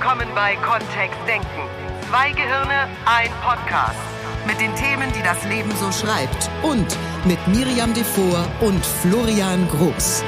[0.00, 1.68] willkommen bei Kontext Denken.
[2.08, 3.98] Zwei Gehirne, ein Podcast.
[4.46, 6.48] Mit den Themen, die das Leben so schreibt.
[6.62, 6.96] Und
[7.26, 10.24] mit Miriam Devor und Florian Groß.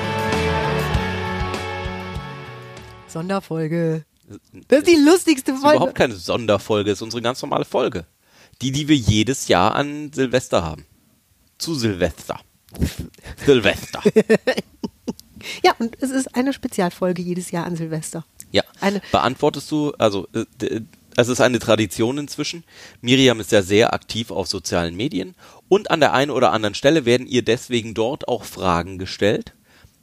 [3.07, 4.05] Sonderfolge.
[4.69, 5.63] Das ist die lustigste Folge.
[5.63, 8.05] Das ist überhaupt keine Sonderfolge, das ist unsere ganz normale Folge.
[8.61, 10.85] Die, die wir jedes Jahr an Silvester haben.
[11.57, 12.39] Zu Silvester.
[13.47, 14.03] Silvester.
[15.65, 18.25] ja, und es ist eine Spezialfolge jedes Jahr an Silvester.
[18.51, 18.63] Ja.
[18.81, 20.81] Eine Beantwortest du, also äh,
[21.17, 22.65] es ist eine Tradition inzwischen.
[23.01, 25.35] Miriam ist ja sehr aktiv auf sozialen Medien
[25.69, 29.55] und an der einen oder anderen Stelle werden ihr deswegen dort auch Fragen gestellt,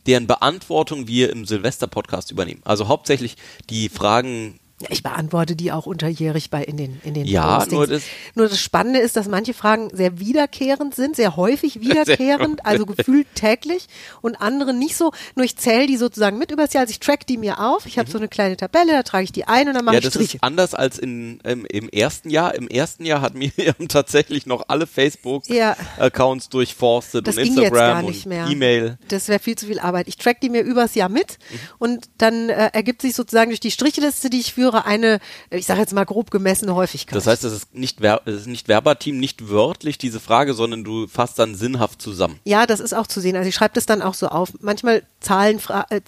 [0.05, 2.61] deren Beantwortung wir im Silvester-Podcast übernehmen.
[2.65, 3.37] Also hauptsächlich
[3.69, 7.71] die Fragen ich beantworte die auch unterjährig bei in den in den Ja, Postings.
[7.73, 8.03] nur das,
[8.35, 13.27] Nur das Spannende ist, dass manche Fragen sehr wiederkehrend sind, sehr häufig wiederkehrend, also gefühlt
[13.35, 13.87] täglich
[14.21, 15.11] und andere nicht so.
[15.35, 17.85] Nur ich zähle die sozusagen mit übers Jahr, also ich track die mir auf.
[17.85, 19.99] Ich habe so eine kleine Tabelle, da trage ich die ein und dann mache ja,
[19.99, 20.37] ich das Striche.
[20.37, 22.55] ist anders als in, im, im ersten Jahr.
[22.55, 26.49] Im ersten Jahr hat Miriam tatsächlich noch alle Facebook-Accounts Ja.
[26.51, 28.51] durchforstet Das und ging jetzt gar Instagram und.
[28.51, 28.97] E-Mail.
[29.07, 30.07] Das wäre viel zu viel Arbeit.
[30.07, 31.59] Ich track die mir übers Jahr mit Mhm.
[31.79, 35.79] und dann äh, ergibt sich sozusagen durch die Strichliste, die ich führe, eine, ich sage
[35.79, 37.15] jetzt mal grob gemessene Häufigkeit.
[37.15, 40.83] Das heißt, es ist nicht, ver es ist nicht verbatim, nicht wörtlich diese Frage, sondern
[40.83, 42.39] du fasst dann sinnhaft zusammen.
[42.43, 43.35] Ja, das ist auch zu sehen.
[43.35, 44.53] Also ich schreibe das dann auch so auf.
[44.61, 45.59] Manchmal Zahlen,
[45.89, 46.01] äh,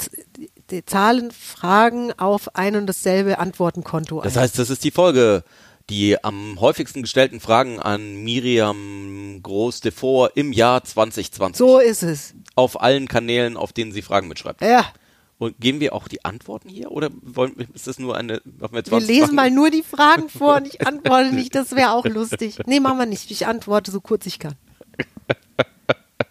[0.86, 4.22] Zahlen Fragen auf ein und dasselbe Antwortenkonto.
[4.22, 5.44] Das heißt, das ist die Folge,
[5.90, 11.58] die am häufigsten gestellten Fragen an Miriam Groß-Devor im Jahr 2020.
[11.58, 12.34] so ist es.
[12.56, 14.62] Auf allen Kanälen, auf denen sie Fragen mitschreibt.
[14.62, 14.86] Ja,
[15.42, 18.84] Und geben wir auch die Antworten hier oder wollen, ist das nur eine, machen wir
[18.84, 19.36] 20 wir lesen Fragen?
[19.36, 21.56] mal nur die Fragen vor und ich antworte nicht.
[21.56, 22.60] Das wäre auch lustig.
[22.68, 23.32] Nee, machen wir nicht.
[23.32, 24.54] Ich antworte so kurz ich kann.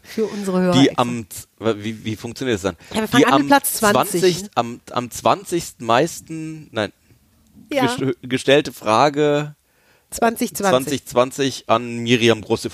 [0.04, 0.80] Für unsere Hörer.
[0.80, 1.26] Die am,
[1.58, 2.76] wie, wie funktioniert das dann?
[2.94, 4.50] Ja, wir fangen die an mit am Platz 20.
[4.54, 5.64] am, am 20.
[5.80, 6.92] meisten, nein,
[7.68, 9.56] ja, gest gestellte Frage
[10.10, 11.04] 2020.
[11.06, 12.70] 2020 an Miriam Große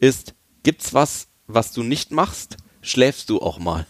[0.00, 2.56] ist, gibt's was, was du nicht machst?
[2.82, 3.86] Schläfst du auch mal?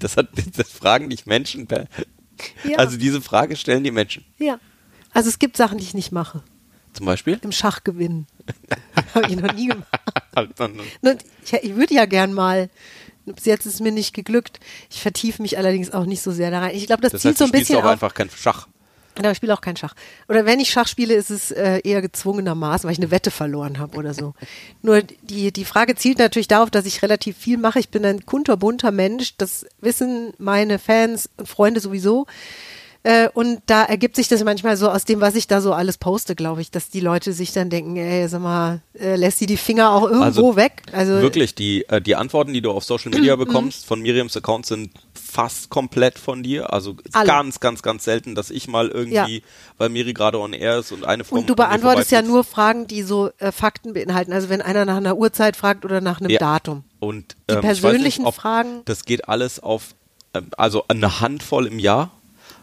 [0.00, 1.66] Das hat, das fragen dich Menschen
[2.64, 2.76] Ja.
[2.78, 4.24] also diese Frage stellen die Menschen.
[4.38, 4.58] Ja.
[5.12, 6.42] Also es gibt Sachen, die ich nicht mache.
[6.92, 7.38] Zum Beispiel?
[7.42, 8.26] Im Schach gewinnen.
[9.14, 9.86] Habe ich noch nie gemacht.
[11.44, 12.70] Ich, ich würde ja gern mal.
[13.26, 14.58] Bis jetzt ist es mir nicht geglückt.
[14.90, 16.74] Ich vertiefe mich allerdings auch nicht so sehr da rein.
[16.74, 17.90] Ich glaube, das, Das zielt heißt, so du ein bisschen auch auf.
[17.90, 18.68] einfach kein Schach.
[19.18, 19.94] Aber ich spiele auch kein Schach.
[20.28, 23.78] Oder wenn ich Schach spiele, ist es äh, eher gezwungenermaßen, weil ich eine Wette verloren
[23.78, 24.34] habe oder so.
[24.82, 27.80] Nur die, die Frage zielt natürlich darauf, dass ich relativ viel mache.
[27.80, 29.36] Ich bin ein kunterbunter Mensch.
[29.36, 32.26] Das wissen meine Fans und Freunde sowieso.
[33.04, 35.98] Äh, und da ergibt sich das manchmal so aus dem, was ich da so alles
[35.98, 39.46] poste, glaube ich, dass die Leute sich dann denken, ey, sag mal, äh, lässt sie
[39.46, 40.82] die Finger auch irgendwo Also, weg?
[40.92, 44.66] Also Wirklich, die, äh, die Antworten, die du auf Social Media bekommst von Miriams Account
[44.66, 46.72] sind fast komplett von dir.
[46.72, 47.26] Also Alle.
[47.26, 49.42] ganz, ganz, ganz selten, dass ich mal irgendwie,
[49.76, 52.86] weil Miri gerade on air ist und eine Frau Und du beantwortest ja nur Fragen,
[52.88, 54.32] die so äh, Fakten beinhalten.
[54.32, 56.40] Also wenn einer nach einer Uhrzeit fragt oder nach einem Ja.
[56.40, 56.82] Datum.
[56.98, 59.94] Und Die ähm, weiß persönlichen nicht, Fragen- Das geht alles auf,
[60.34, 62.10] ähm, also eine Handvoll im Jahr.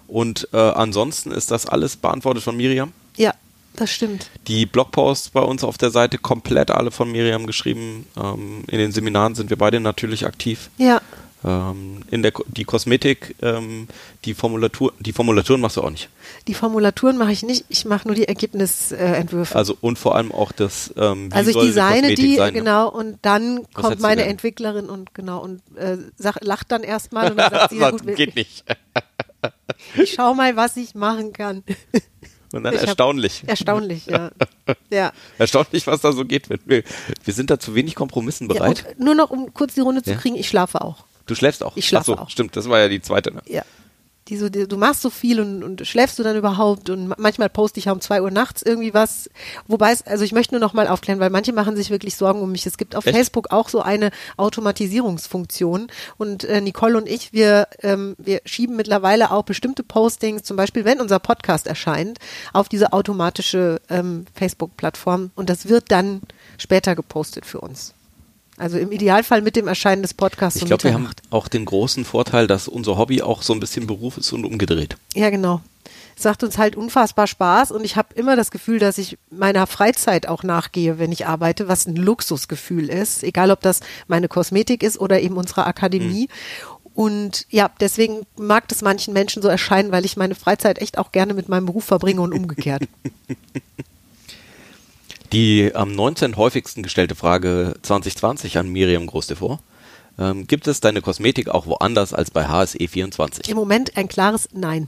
[0.08, 2.92] Und äh, ansonsten ist das alles beantwortet von Miriam.
[3.18, 3.34] Ja,
[3.76, 4.30] das stimmt.
[4.48, 8.06] Die Blogposts bei uns auf der Seite komplett alle von Miriam geschrieben.
[8.18, 10.70] Ähm, in den Seminaren sind wir beide natürlich aktiv.
[10.78, 11.02] Ja.
[11.46, 13.88] Ähm, in der die Kosmetik, ähm,
[14.24, 16.10] die Formulatur, die Formulaturen machst du auch nicht.
[16.48, 19.56] Die Formulaturen mache ich nicht, ich mache nur die Ergebnisentwürfe.
[19.56, 22.60] Also und vor allem auch das, ähm, also ich designe Kosmetik die, sein, ne?
[22.60, 24.24] genau, und dann kommt meine?
[24.26, 28.02] Entwicklerin und genau und äh, sag, lacht dann erstmal und dann sagt sie, ja, Das
[28.02, 28.64] gut, geht nicht.
[29.96, 31.64] Ich schau mal, was ich machen kann.
[32.54, 33.44] Und dann Ich hab- erstaunlich.
[33.48, 34.32] Erstaunlich, ja.
[34.90, 35.12] ja.
[35.38, 36.50] Erstaunlich, was da so geht.
[36.66, 36.84] Wir,
[37.24, 38.86] wir sind da zu wenig Kompromissen ja bereit.
[38.98, 40.18] und nur noch, um kurz die Runde zu Ja.
[40.18, 41.06] kriegen, ich schlafe auch.
[41.26, 41.76] du schläfst auch.
[41.76, 42.30] Ich schlafe Ach so, auch.
[42.30, 43.34] stimmt, das war ja die zweite.
[43.34, 43.42] Ne?
[43.48, 43.64] Ja.
[44.28, 47.16] Die so, die, du machst so viel und, und schläfst du dann überhaupt und ma-
[47.20, 49.30] manchmal poste ich ja um zwei Uhr nachts irgendwie was.
[49.68, 52.42] Wobei es, also ich möchte nur noch mal aufklären, weil manche machen sich wirklich Sorgen
[52.42, 52.66] um mich.
[52.66, 53.16] Es gibt auf Echt?
[53.16, 59.30] Facebook auch so eine Automatisierungsfunktion und äh, Nicole und ich, wir, ähm, wir schieben mittlerweile
[59.30, 62.18] auch bestimmte Postings, zum Beispiel wenn unser Podcast erscheint,
[62.52, 66.22] auf diese automatische ähm, Facebook-Plattform und das wird dann
[66.58, 67.94] später gepostet für uns.
[68.58, 72.06] Also im Idealfall mit dem Erscheinen des Podcasts Ich glaube, wir haben auch den großen
[72.06, 74.96] Vorteil, dass unser Hobby auch so ein bisschen Beruf ist und umgedreht.
[75.14, 75.62] Ja, genau.
[76.18, 79.68] Es macht uns halt unfassbar Spaß und ich habe immer das Gefühl, dass ich meiner
[79.68, 84.82] Freizeit auch nachgehe, wenn ich arbeite, was ein Luxusgefühl ist, egal ob das meine Kosmetik
[84.82, 86.30] ist oder eben unsere Akademie.
[86.94, 91.12] Und ja, deswegen mag das manchen Menschen so erscheinen, weil ich meine Freizeit echt auch
[91.12, 92.84] gerne mit meinem Beruf verbringe und umgekehrt.
[95.36, 96.38] Die am 19.
[96.38, 99.60] häufigsten gestellte Frage 2020 an Miriam Großdevor.
[100.18, 103.50] Ähm, gibt es deine Kosmetik auch woanders als bei HSE24?
[103.50, 104.88] Im Moment ein klares Nein.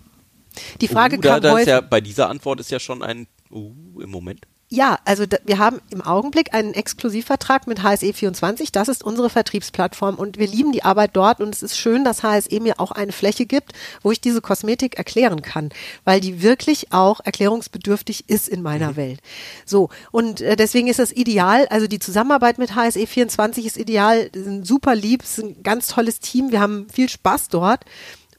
[0.80, 1.68] Die Frage uh, da, kam da ist häufig.
[1.68, 4.48] ja, bei dieser Antwort ist ja schon ein uh, im Moment.
[4.70, 8.68] Ja, also wir haben im Augenblick einen Exklusivvertrag mit HSE24.
[8.74, 12.22] Das ist unsere Vertriebsplattform und wir lieben die Arbeit dort und es ist schön, dass
[12.22, 13.72] HSE mir auch eine Fläche gibt,
[14.04, 15.70] wo ich diese Kosmetik erklären kann,
[16.04, 19.22] weil die wirklich auch erklärungsbedürftig ist in meiner Welt.
[19.66, 24.68] So, und äh, deswegen ist das ideal, also die Zusammenarbeit mit HSE24 ist ideal, sind
[24.68, 27.86] super lieb, es ist ein ganz tolles Team, wir haben viel Spaß dort.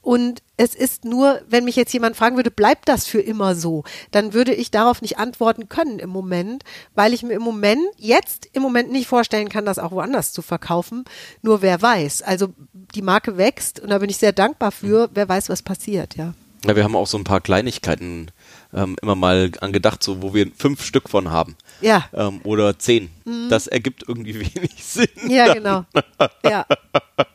[0.00, 3.84] Und es ist nur, wenn mich jetzt jemand fragen würde, bleibt das für immer so,
[4.10, 6.64] dann würde ich darauf nicht antworten können im Moment,
[6.94, 10.42] weil ich mir im Moment, jetzt im Moment nicht vorstellen kann, das auch woanders zu
[10.42, 11.04] verkaufen.
[11.42, 12.22] Nur wer weiß.
[12.22, 12.48] Also
[12.94, 15.10] die Marke wächst und da bin ich sehr dankbar für.
[15.14, 16.34] Wer weiß, was passiert, ja.
[16.64, 18.32] Ja, wir haben auch so ein paar Kleinigkeiten
[18.74, 21.56] ähm, immer mal angedacht, so wo wir fünf Stück von haben.
[21.80, 22.06] Ja.
[22.12, 23.10] Ähm, oder zehn.
[23.48, 25.08] Das ergibt irgendwie wenig Sinn.
[25.28, 25.84] Ja, genau.
[26.42, 26.66] Ja.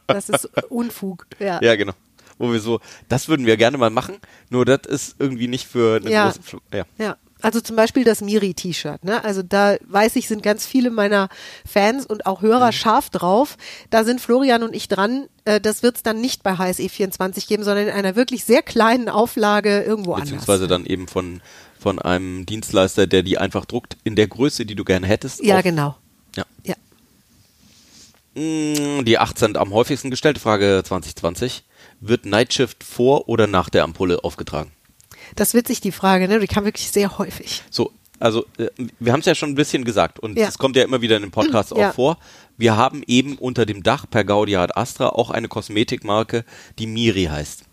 [0.07, 1.25] Das ist Unfug.
[1.39, 1.61] Ja.
[1.61, 1.93] Ja, genau.
[2.39, 4.15] Wo wir so, das würden wir gerne mal machen,
[4.49, 6.25] nur das ist irgendwie nicht für eine Ja.
[6.29, 6.85] große Fl ja.
[6.97, 9.03] Ja, also zum Beispiel das Miri-T-Shirt.
[9.03, 9.23] Ne?
[9.23, 11.27] Also da weiß ich, sind ganz viele meiner
[11.69, 13.57] Fans und auch Hörer scharf drauf.
[13.89, 15.27] Da sind Florian und ich dran.
[15.45, 19.09] Äh, das wird es dann nicht bei HSE24 geben, sondern in einer wirklich sehr kleinen
[19.09, 20.69] Auflage irgendwo Beziehungsweise anders.
[20.69, 21.41] dann eben von,
[21.77, 25.43] von einem Dienstleister, der die einfach druckt in der Größe, die du gerne hättest.
[25.43, 25.97] Ja, genau.
[26.37, 26.45] Ja.
[26.63, 26.75] Ja.
[28.35, 31.63] Mm, Die 18 am häufigsten gestellte Frage 2020.
[32.05, 34.71] Wird Nightshift vor oder nach der Ampulle aufgetragen?
[35.35, 36.27] Das ist witzig, die Frage.
[36.27, 36.39] Ne?
[36.39, 37.63] Die kam wirklich sehr häufig.
[37.69, 38.67] So, also äh,
[38.99, 40.47] wir haben es ja schon ein bisschen gesagt und Ja.
[40.47, 41.89] es kommt ja immer wieder in dem Podcast Ja.
[41.89, 42.17] auch vor.
[42.57, 46.43] Wir haben eben unter dem Dach per Gaudia ad Astra auch eine Kosmetikmarke,
[46.77, 47.63] die Miri heißt.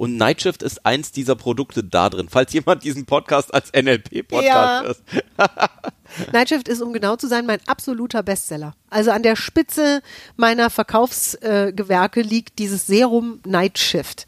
[0.00, 2.30] Und Nightshift ist eins dieser Produkte da drin.
[2.30, 4.82] Falls jemand diesen Podcast als NLP-Podcast Ja.
[4.82, 6.32] hört.
[6.32, 8.72] Nightshift ist, um genau zu sein, mein absoluter Bestseller.
[8.88, 10.00] Also an der Spitze
[10.38, 14.26] meiner Verkaufsgewerke äh, liegt dieses Serum Nightshift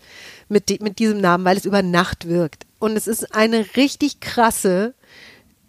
[0.50, 2.66] mit, di mit diesem Namen, weil es über Nacht wirkt.
[2.78, 4.92] Und es ist eine richtig krasse,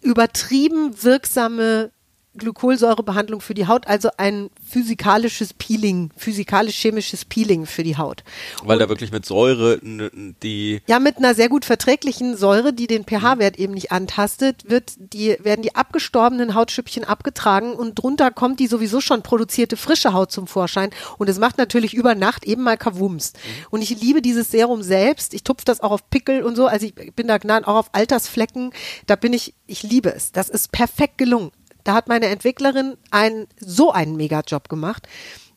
[0.02, 1.92] übertrieben wirksame
[2.36, 8.24] Glykolsäurebehandlung für die Haut, also ein physikalisches Peeling, physikalisch-chemisches Peeling für die Haut.
[8.62, 13.04] Weil da wirklich mit Säure die Ja, mit einer sehr gut verträglichen Säure, die den
[13.04, 18.66] pH-Wert eben nicht antastet, wird die, werden die abgestorbenen Hautschüppchen abgetragen und drunter kommt die
[18.66, 20.90] sowieso schon produzierte frische Haut zum Vorschein.
[21.18, 23.32] Und es macht natürlich über Nacht eben mal Kavums.
[23.70, 25.34] Und ich liebe dieses Serum selbst.
[25.34, 26.66] Ich tupfe das auch auf Pickel und so.
[26.66, 28.72] Also ich bin da gnaden auch auf Altersflecken.
[29.06, 30.32] Da bin ich, ich liebe es.
[30.32, 31.50] Das ist perfekt gelungen.
[31.84, 35.06] Da hat meine Entwicklerin einen, so einen Mega-Job gemacht.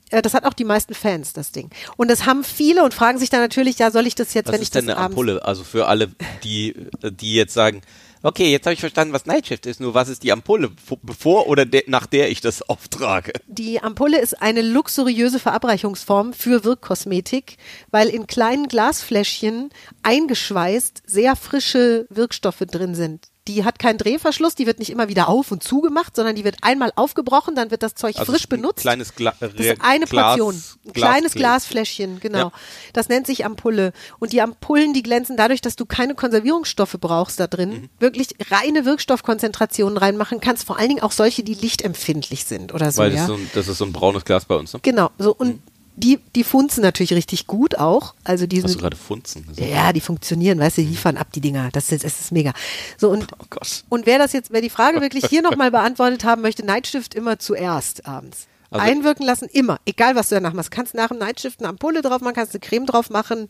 [0.09, 1.69] Äh, Das hat auch die meisten Fans, das Ding.
[1.97, 4.53] Und das haben viele und fragen sich dann natürlich, ja, soll ich das jetzt, Was
[4.53, 5.43] wenn ich ist denn das eine Ampulle?
[5.45, 6.11] Also für alle,
[6.43, 7.81] die, die jetzt sagen,
[8.23, 10.71] okay, jetzt habe ich verstanden, was Nightshift ist, nur was ist die Ampulle?
[10.85, 13.31] Vo- Bevor oder de nach der ich das auftrage?
[13.47, 17.57] Die Ampulle ist eine luxuriöse Verabreichungsform für Wirkkosmetik,
[17.91, 19.69] weil in kleinen Glasfläschchen
[20.03, 23.27] eingeschweißt sehr frische Wirkstoffe drin sind.
[23.47, 26.57] Die hat keinen Drehverschluss, die wird nicht immer wieder auf und zugemacht, sondern die wird
[26.61, 28.81] einmal aufgebrochen, dann wird das Zeug Also frisch benutzt.
[28.81, 30.61] Kleines Gla Das ist eine Glas- Portion.
[30.85, 31.33] Ein kleines.
[31.33, 32.37] Glasfläschchen, genau.
[32.37, 32.51] Ja.
[32.93, 33.93] Das nennt sich Ampulle.
[34.19, 37.69] Und die Ampullen, die glänzen dadurch, dass du keine Konservierungsstoffe brauchst da drin.
[37.69, 37.89] Mhm.
[37.99, 40.65] Wirklich reine Wirkstoffkonzentrationen reinmachen kannst.
[40.65, 43.01] Vor allen Dingen auch solche, die lichtempfindlich sind oder so.
[43.01, 43.19] Weil ja?
[43.19, 44.79] das, so ein, das ist so ein braunes Glas bei uns, ne?
[44.83, 45.61] Genau, so und
[45.97, 48.13] die, die funzen natürlich richtig gut auch.
[48.23, 49.67] Also die Hast du sind, gerade Funzen gesagt?
[49.67, 51.69] ja, die funktionieren, weißt du, die liefern ab die Dinger.
[51.73, 52.53] Das ist, das ist mega.
[52.97, 53.57] So und, Oh
[53.89, 57.39] und wer das jetzt, wer die Frage wirklich hier nochmal beantwortet haben möchte, Nightstift immer
[57.39, 58.47] zuerst abends.
[58.69, 59.79] Also- Einwirken lassen, immer.
[59.85, 60.71] Egal, was du danach machst.
[60.71, 63.47] Kannst nach dem Nightstift eine Ampulle drauf machen, kannst eine Creme drauf machen.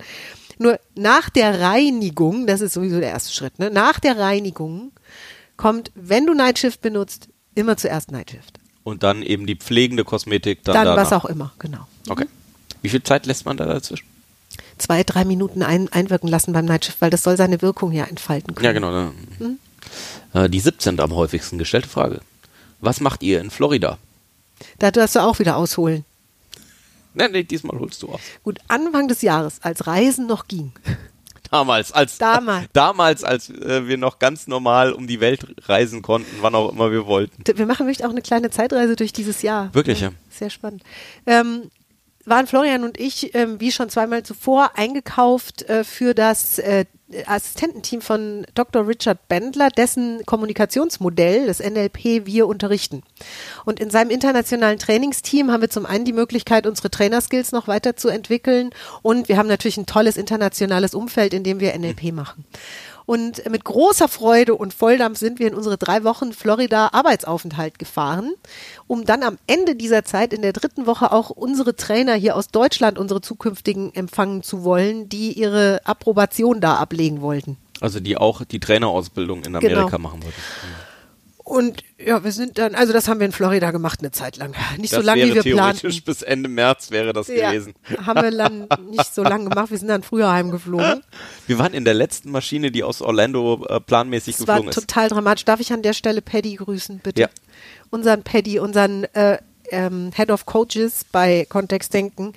[0.57, 3.69] Nur nach der Reinigung, das ist sowieso der erste Schritt, ne?
[3.69, 4.91] nach der Reinigung
[5.57, 8.59] kommt, wenn du Nightshift benutzt, immer zuerst Nightshift.
[8.87, 11.85] Und dann eben die pflegende Kosmetik dann, Dann was auch immer, genau.
[12.07, 12.25] Okay.
[12.81, 14.05] Wie viel Zeit lässt man da dazwischen?
[14.77, 18.55] zwei, drei Minuten ein, einwirken lassen beim Nightshift, weil das soll seine Wirkung ja entfalten
[18.55, 18.63] können.
[18.63, 18.91] Ja, genau.
[18.91, 19.57] ne.
[20.33, 21.01] Äh, Die 17.
[21.01, 22.21] am häufigsten gestellte Frage.
[22.79, 23.97] Was macht ihr in Florida?
[24.79, 26.05] Da darfst du auch wieder ausholen.
[27.13, 28.21] Nee, nee, diesmal holst du aus.
[28.43, 30.71] Gut, Anfang des Jahres, als Reisen noch ging.
[31.51, 32.67] Damals, als Damals.
[32.73, 36.91] damals, als äh, wir noch ganz normal um die Welt reisen konnten, wann auch immer
[36.91, 37.43] wir wollten.
[37.45, 39.73] Wir machen wirklich auch eine kleine Zeitreise durch dieses Jahr.
[39.73, 40.11] Wirklich, ja.
[40.29, 40.83] Sehr spannend.
[41.25, 41.71] Ähm,
[42.27, 46.85] waren Florian und ich, ähm, wie schon zweimal zuvor, eingekauft äh, für das äh,
[47.25, 48.85] Assistententeam von Dr.
[48.85, 53.01] Richard Bendler, dessen Kommunikationsmodell, das NLP, wir unterrichten.
[53.63, 58.71] Und in seinem internationalen Trainingsteam haben wir zum einen die Möglichkeit, unsere Trainerskills noch weiterzuentwickeln
[59.03, 62.43] und wir haben natürlich ein tolles internationales Umfeld, in dem wir NLP machen.
[63.07, 68.33] Und mit großer Freude und Volldampf sind wir in unsere drei Wochen Florida Arbeitsaufenthalt gefahren,
[68.85, 72.49] um dann am Ende dieser Zeit in der dritten Woche auch unsere Trainer hier aus
[72.49, 77.55] Deutschland, unsere zukünftigen empfangen zu wollen, die ihre Approbation da ablegen wollten.
[77.79, 79.99] Also die auch die Trainerausbildung in Amerika genau.
[79.99, 80.41] machen wollten.
[81.47, 84.53] Und ja, wir sind dann, also das haben wir in Florida gemacht eine Zeit lang.
[84.77, 85.79] Nicht das so lange, wie wir planten.
[85.79, 87.73] Theoretisch bis Ende März wäre das ja, gewesen.
[88.05, 89.71] Haben wir dann nicht so lange gemacht.
[89.71, 91.03] Wir sind dann früher heimgeflogen.
[91.47, 94.75] Wir waren in der letzten Maschine, die aus Orlando äh, planmäßig das geflogen ist.
[94.75, 95.45] Das war total dramatisch.
[95.45, 97.21] Darf ich an der Stelle Paddy grüßen, bitte?
[97.21, 97.29] Ja.
[97.91, 99.37] Unseren Paddy, unseren äh,
[99.69, 102.33] ähm, Head of Coaches bei Kontext Denken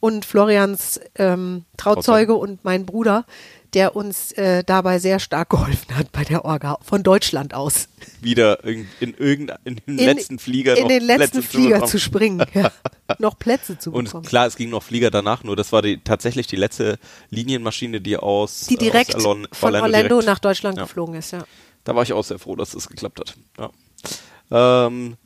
[0.00, 3.26] und Florians ähm, Trauzeuge und mein Bruder
[3.74, 7.88] der uns äh, dabei sehr stark geholfen hat bei der Orga von Deutschland aus.
[8.20, 12.70] Wieder in, in irgendeinem letzten Flieger in den letzten Plätze Flieger zu, zu springen, ja.
[13.18, 14.08] noch Plätze zu bekommen.
[14.12, 16.98] Und klar, es ging noch Flieger danach, nur das war die, tatsächlich die letzte
[17.30, 20.84] Linienmaschine, die aus die direkt aus Orlando, von Orlando direkt, nach Deutschland ja.
[20.84, 21.32] geflogen ist.
[21.32, 21.44] Ja.
[21.84, 23.34] Da war ich auch sehr froh, dass es das geklappt hat.
[23.58, 24.86] Ja.
[24.86, 25.16] Ähm,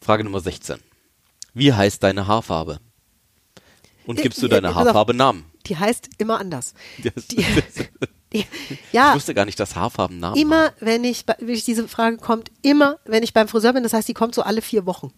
[0.00, 0.78] Frage Nummer 16.
[1.54, 2.80] Wie heißt deine Haarfarbe?
[4.06, 5.44] Und gibst du deine Haarfarbe Namen?
[5.66, 6.74] die heißt immer anders.
[6.98, 7.10] Die,
[8.32, 8.44] die,
[8.92, 10.76] ja, ich wusste gar nicht, dass Haarfarben Namen Immer, haben.
[10.80, 14.08] wenn ich, wenn ich diese Frage kommt, immer, wenn ich beim Friseur bin, das heißt,
[14.08, 15.12] die kommt so alle vier Wochen.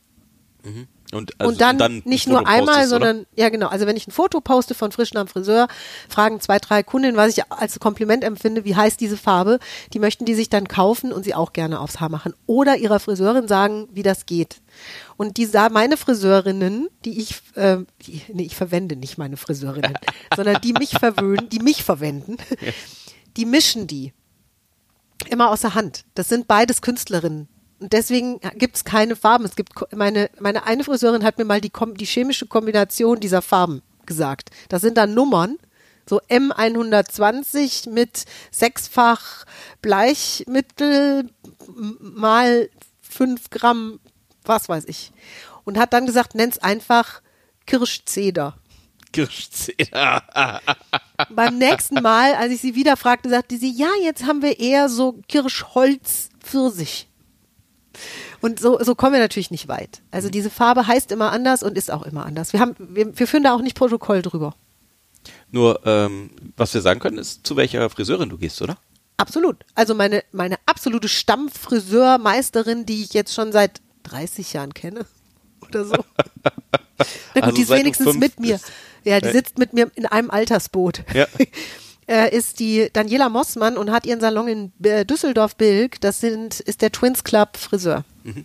[0.64, 0.86] Mhm.
[1.14, 3.26] Und, also und, dann, dann nicht nur einmal, sondern oder?
[3.36, 3.68] ja genau.
[3.68, 5.68] Also wenn ich ein Foto poste von frisch am Friseur,
[6.08, 9.58] fragen zwei, drei Kundinnen, was ich als Kompliment empfinde, wie heißt diese Farbe,
[9.92, 12.34] die möchten die sich dann kaufen und sie auch gerne aufs Haar machen.
[12.46, 14.56] Oder ihrer Friseurin sagen, wie das geht.
[15.16, 19.94] Und die sah meine Friseurinnen, die ich, äh, die, nee, ich verwende nicht meine Friseurinnen,
[20.36, 22.36] sondern die mich verwöhnen, die mich verwenden,
[23.36, 24.12] die mischen die
[25.30, 26.04] immer außer Hand.
[26.14, 27.48] Das sind beides Künstlerinnen.
[27.80, 29.44] Und deswegen gibt es keine Farben.
[29.44, 33.82] Es gibt meine, meine eine Friseurin hat mir mal die, die chemische Kombination dieser Farben
[34.06, 34.50] gesagt.
[34.68, 35.58] Das sind dann Nummern,
[36.08, 39.44] so M120 mit sechsfach
[39.82, 41.30] Bleichmittel
[41.98, 42.68] mal
[43.00, 44.00] fünf Gramm
[44.44, 45.12] was weiß ich.
[45.64, 47.22] Und hat dann gesagt, nenn's einfach
[47.66, 48.54] Kirschzeder.
[49.12, 50.22] Kirschzeder.
[51.30, 54.88] Beim nächsten Mal, als ich sie wieder fragte, sagte sie, ja, jetzt haben wir eher
[54.88, 57.08] so Kirschholz Pfirsich.
[58.40, 60.02] Und so, so kommen wir natürlich nicht weit.
[60.10, 62.52] Also diese Farbe heißt immer anders und ist auch immer anders.
[62.52, 64.54] Wir, haben, wir, wir führen da auch nicht Protokoll drüber.
[65.50, 68.76] Nur, ähm, was wir sagen können, ist, zu welcher Friseurin du gehst, oder?
[69.16, 69.64] Absolut.
[69.74, 75.06] Also meine, meine absolute Stammfriseurmeisterin, die ich jetzt schon seit 30 Jahren kenne
[75.60, 75.94] oder so.
[75.94, 76.50] Na
[77.00, 78.60] gut, also die ist wenigstens mit mir.
[79.04, 81.04] Ja, die sitzt mit mir in einem Altersboot.
[81.14, 81.26] Ja.
[82.08, 86.00] äh, ist die Daniela Mossmann und hat ihren Salon in äh, Düsseldorf-Bilk.
[86.00, 88.04] Das sind, ist der Twins Club Friseur.
[88.22, 88.44] Mhm.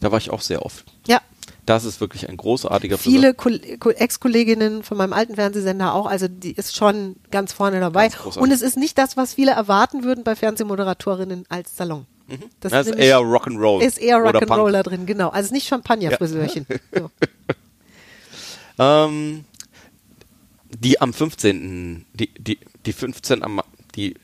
[0.00, 0.84] Da war ich auch sehr oft.
[1.06, 1.20] Ja.
[1.64, 6.76] Das ist wirklich ein großartiger Viele Ex-Kolleginnen von meinem alten Fernsehsender auch, also die ist
[6.76, 8.08] schon ganz vorne dabei.
[8.08, 12.06] Ganz und es ist nicht das, was viele erwarten würden bei Fernsehmoderatorinnen als Salon.
[12.26, 12.38] Mhm.
[12.58, 13.80] Das, das ist eher Rock'n'Roll.
[13.82, 15.28] Ist eher Rock'n'Roll da drin, genau.
[15.28, 16.66] Also nicht Champagner-Friseurchen.
[16.68, 17.00] Ja.
[17.00, 17.10] So.
[18.82, 19.44] ähm,
[20.70, 22.06] die am 15.
[22.14, 23.60] Die, die, die 15 am,
[23.94, 24.14] die,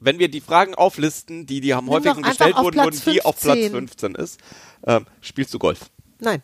[0.00, 3.40] wenn wir die Fragen auflisten, die, die am Nimm häufigsten gestellt wurden, und die auf
[3.40, 4.40] Platz 15 ist,
[4.86, 5.90] ähm, spielst du Golf?
[6.18, 6.42] Nein.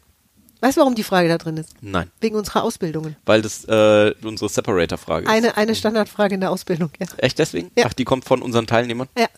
[0.60, 1.70] Weißt du, warum die Frage da drin ist?
[1.80, 2.10] Nein.
[2.20, 3.16] Wegen unserer Ausbildungen.
[3.26, 5.30] Weil das äh, unsere Separator-Frage ist.
[5.30, 7.06] Eine, eine Standardfrage in der Ausbildung, ja.
[7.18, 7.70] Echt deswegen?
[7.76, 7.84] Ja.
[7.86, 9.08] Ach, die kommt von unseren Teilnehmern?
[9.16, 9.28] Ja.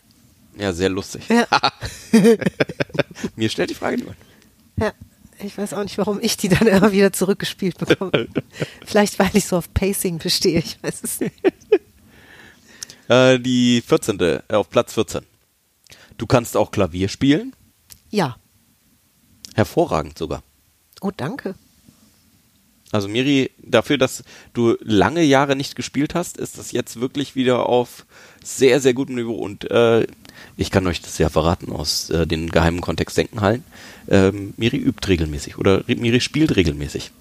[0.57, 1.23] Ja, sehr lustig.
[1.29, 1.47] Ja.
[3.35, 4.17] Mir stellt die Frage niemand.
[4.77, 4.93] Ja,
[5.39, 8.27] ich weiß auch nicht, warum ich die dann immer wieder zurückgespielt bekomme.
[8.85, 11.35] Vielleicht, weil ich so auf Pacing bestehe, ich weiß es nicht.
[13.11, 14.19] Äh, die 14.
[14.21, 15.25] Äh, auf Platz 14.
[16.17, 17.53] Du kannst auch Klavier spielen?
[18.09, 18.37] Ja.
[19.53, 20.43] Hervorragend sogar.
[21.01, 21.55] Oh, danke.
[22.93, 27.67] Also Miri, dafür, dass du lange Jahre nicht gespielt hast, ist das jetzt wirklich wieder
[27.67, 28.05] auf
[28.43, 29.35] sehr, sehr gutem Niveau.
[29.35, 30.07] Und äh,
[30.55, 33.65] ich kann euch das ja verraten aus äh, den geheimen Kontext Denkenhallen.
[34.09, 37.11] Ähm, Miri übt regelmäßig oder Miri spielt regelmäßig.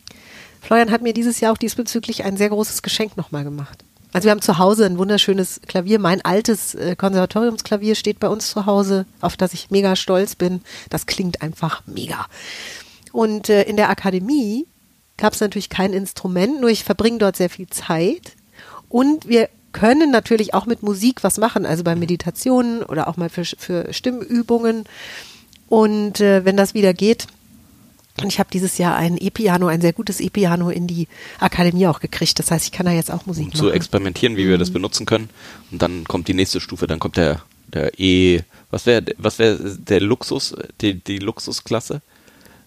[0.61, 3.85] Florian hat mir dieses Jahr auch diesbezüglich ein sehr großes Geschenk nochmal gemacht.
[4.13, 5.99] Also wir haben zu Hause ein wunderschönes Klavier.
[5.99, 10.63] Mein altes äh, Konservatoriumsklavier steht bei uns zu Hause, auf das ich mega stolz bin.
[10.89, 12.27] Das klingt einfach mega.
[13.13, 14.67] Und äh, in der Akademie
[15.17, 18.33] gab es natürlich kein Instrument, nur ich verbringe dort sehr viel Zeit.
[18.89, 23.29] Und wir können natürlich auch mit Musik was machen, also bei Meditationen oder auch mal
[23.29, 24.85] für, für Stimmübungen.
[25.69, 27.29] Und äh, wenn das wieder geht,
[28.23, 31.09] und ich habe dieses Jahr ein E-Piano, ein sehr gutes E-Piano in die
[31.39, 32.39] Akademie auch gekriegt.
[32.39, 33.59] Das heißt, ich kann da jetzt auch Musik um machen.
[33.59, 34.75] Zu experimentieren, wie wir das mhm.
[34.75, 35.31] benutzen können.
[35.71, 39.59] Und dann kommt die nächste Stufe, dann kommt der, der E, was wäre was wäre
[39.59, 42.03] der Luxus, die, die Luxusklasse?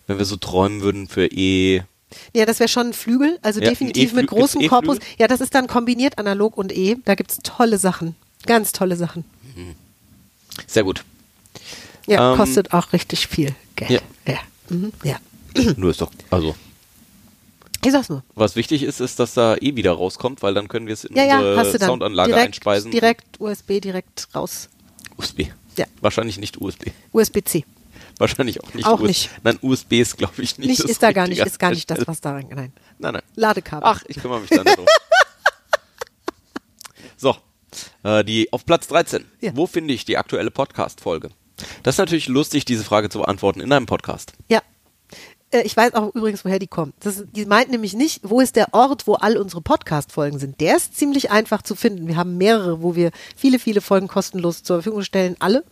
[0.07, 1.83] Wenn wir so träumen würden für E,
[2.33, 5.00] ja, das wäre schon ein Flügel, also ja, definitiv mit großem Korpus.
[5.17, 6.98] Ja, das ist dann kombiniert analog und E.
[7.05, 9.25] Da gibt es tolle Sachen, ganz tolle Sachen.
[10.67, 11.03] Sehr gut.
[12.05, 13.91] Ja, Ähm, kostet auch richtig viel Geld.
[13.91, 14.00] ja.
[14.27, 14.39] Ja.
[14.69, 14.91] Mhm.
[15.03, 15.17] ja.
[15.77, 16.55] Nur ist doch, also,
[17.86, 18.24] Ich sag's nur.
[18.36, 21.15] was wichtig ist, ist, dass da eh wieder rauskommt, weil dann können wir es in
[21.15, 22.91] Ja, ja, unsere dann Soundanlage direkt, einspeisen.
[22.91, 24.69] direkt USB direkt raus.
[25.17, 25.41] USB.
[25.77, 25.86] Ja.
[26.01, 26.88] Wahrscheinlich nicht USB.
[27.12, 27.65] USB-C.
[28.19, 29.29] Wahrscheinlich auch nicht Auch US nicht.
[29.43, 30.67] Nein, USB ist, glaube ich, nicht.
[30.69, 32.48] Nicht, ist da gar nicht, ist gar nicht das, was da rein.
[32.50, 32.72] Nein.
[33.00, 33.24] Nein, nein.
[33.36, 33.88] Ladekabel.
[33.89, 34.86] Ach, ich kümmere mich dann darum.
[37.17, 37.36] so,
[38.03, 39.25] äh, die auf Platz 13.
[39.41, 39.55] Ja.
[39.55, 41.29] Wo finde ich die aktuelle Podcast-Folge?
[41.83, 44.33] Das ist natürlich lustig, diese Frage zu beantworten in einem Podcast.
[44.50, 44.62] Ja.
[45.53, 46.93] Äh, Ich weiß auch übrigens, woher die kommt.
[47.01, 50.60] Das, die meint nämlich nicht, wo ist der Ort, wo all unsere Podcast-Folgen sind.
[50.60, 52.07] Der ist ziemlich einfach zu finden.
[52.07, 55.36] Wir haben mehrere, wo wir viele, viele Folgen kostenlos zur Verfügung stellen.
[55.39, 55.63] Alle,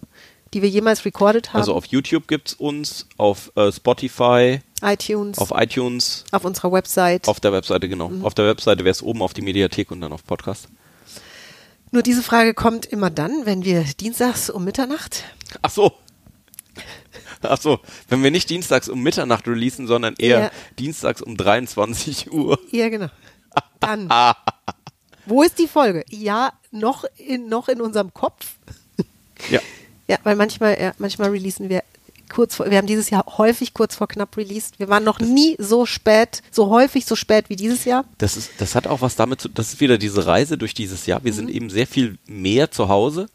[0.54, 1.60] die wir jemals recorded haben.
[1.62, 7.28] Also auf YouTube gibt's uns, auf äh, Spotify, iTunes, auf auf, iTunes, unserer Website.
[7.28, 8.10] auf der Webseite, genau.
[8.10, 8.26] Mhm.
[8.26, 10.68] Auf der Webseite wäre es oben auf die Mediathek und dann auf Podcast.
[11.94, 15.24] Nur diese Frage kommt immer dann, wenn wir dienstags um Mitternacht.
[15.62, 15.92] Ach so.
[17.42, 20.52] Ach so, wenn wir nicht dienstags um Mitternacht releasen, sondern eher Ja.
[20.80, 22.60] dienstags um 23 Uhr.
[22.72, 23.08] Ja, genau.
[23.80, 24.10] Dann.
[25.26, 26.04] wo ist die Folge?
[26.10, 28.54] Ja, noch in, noch in unserem Kopf.
[29.50, 29.60] Ja.
[30.08, 31.84] Ja, weil manchmal, ja, manchmal releasen wir
[32.30, 34.80] kurz vor, wir haben dieses Jahr häufig kurz vor knapp released.
[34.80, 38.06] Wir waren noch nie so spät, so häufig so spät wie dieses Jahr.
[38.20, 41.06] Das ist, das hat auch was damit zu, das ist wieder diese Reise durch dieses
[41.08, 41.24] Jahr.
[41.24, 41.56] Wir sind Mhm.
[41.56, 43.28] eben sehr viel mehr zu Hause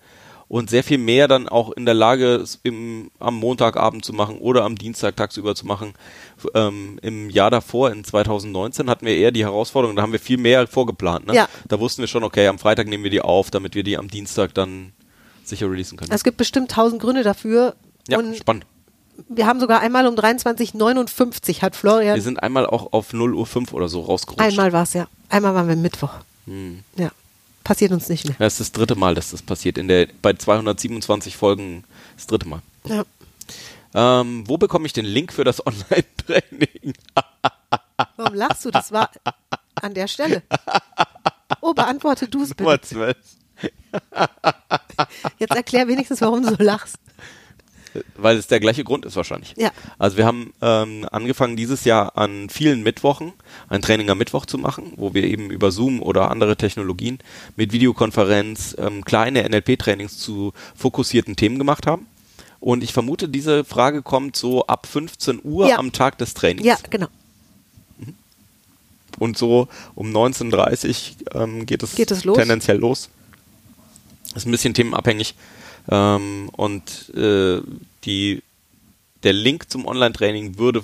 [0.49, 4.39] und sehr viel mehr dann auch in der Lage, es im, am Montagabend zu machen
[4.39, 5.95] oder am Dienstag tagsüber zu machen.
[6.55, 10.39] Ähm, Im Jahr davor, in 2019, hatten wir eher die Herausforderung, da haben wir viel
[10.39, 11.27] mehr vorgeplant.
[11.27, 11.35] Ne?
[11.35, 11.49] Ja.
[11.67, 14.09] Da wussten wir schon, okay, am Freitag nehmen wir die auf, damit wir die am
[14.09, 14.93] Dienstag dann
[15.43, 16.13] sicher releasen können.
[16.13, 17.75] Es gibt bestimmt tausend Gründe dafür.
[18.09, 18.67] ja, und spannend.
[19.29, 23.47] wir haben sogar einmal um 23.59 hat Florian, Wir sind einmal auch auf 0 Uhr
[23.47, 24.41] 5 oder so rausgerutscht.
[24.41, 26.13] einmal war es ja, einmal waren wir Mittwoch.
[26.47, 26.85] Hm.
[26.97, 27.11] Ja,
[27.67, 28.37] passiert uns nicht mehr.
[28.39, 29.77] Das ist das dritte Mal, dass das passiert.
[29.77, 32.63] In der, bei 227 Folgen das dritte Mal.
[32.85, 33.05] Ja.
[33.95, 36.95] Ähm, wo bekomme ich den Link für das Online-Training?
[38.17, 38.71] Warum lachst du?
[38.71, 39.11] Das war
[39.75, 40.43] an der Stelle.
[41.61, 42.63] Oh, beantworte du es bitte.
[42.63, 43.17] Nummer 12.
[45.39, 46.97] Jetzt erklär wenigstens, warum du so lachst.
[48.17, 49.55] Weil es der gleiche Grund ist wahrscheinlich.
[49.57, 49.71] Ja.
[49.99, 53.33] Also wir haben ähm, angefangen dieses Jahr an vielen Mittwochen
[53.69, 57.19] ein Training am Mittwoch zu machen, wo wir eben über Zoom oder andere Technologien
[57.57, 62.07] mit Videokonferenz ähm, kleine NLP-Trainings zu fokussierten Themen gemacht haben.
[62.61, 65.79] Und ich vermute, diese Frage kommt so ab 15 Uhr Ja.
[65.79, 66.67] am Tag des Trainings.
[66.67, 67.09] Ja, genau.
[69.19, 72.37] Und so um 19.30 ähm, geht, es Geht es los?
[72.37, 73.09] tendenziell los.
[74.35, 75.35] Ist ein bisschen themenabhängig.
[75.89, 77.61] Ähm, und äh,
[78.05, 78.43] die,
[79.23, 80.83] der Link zum Online-Training würde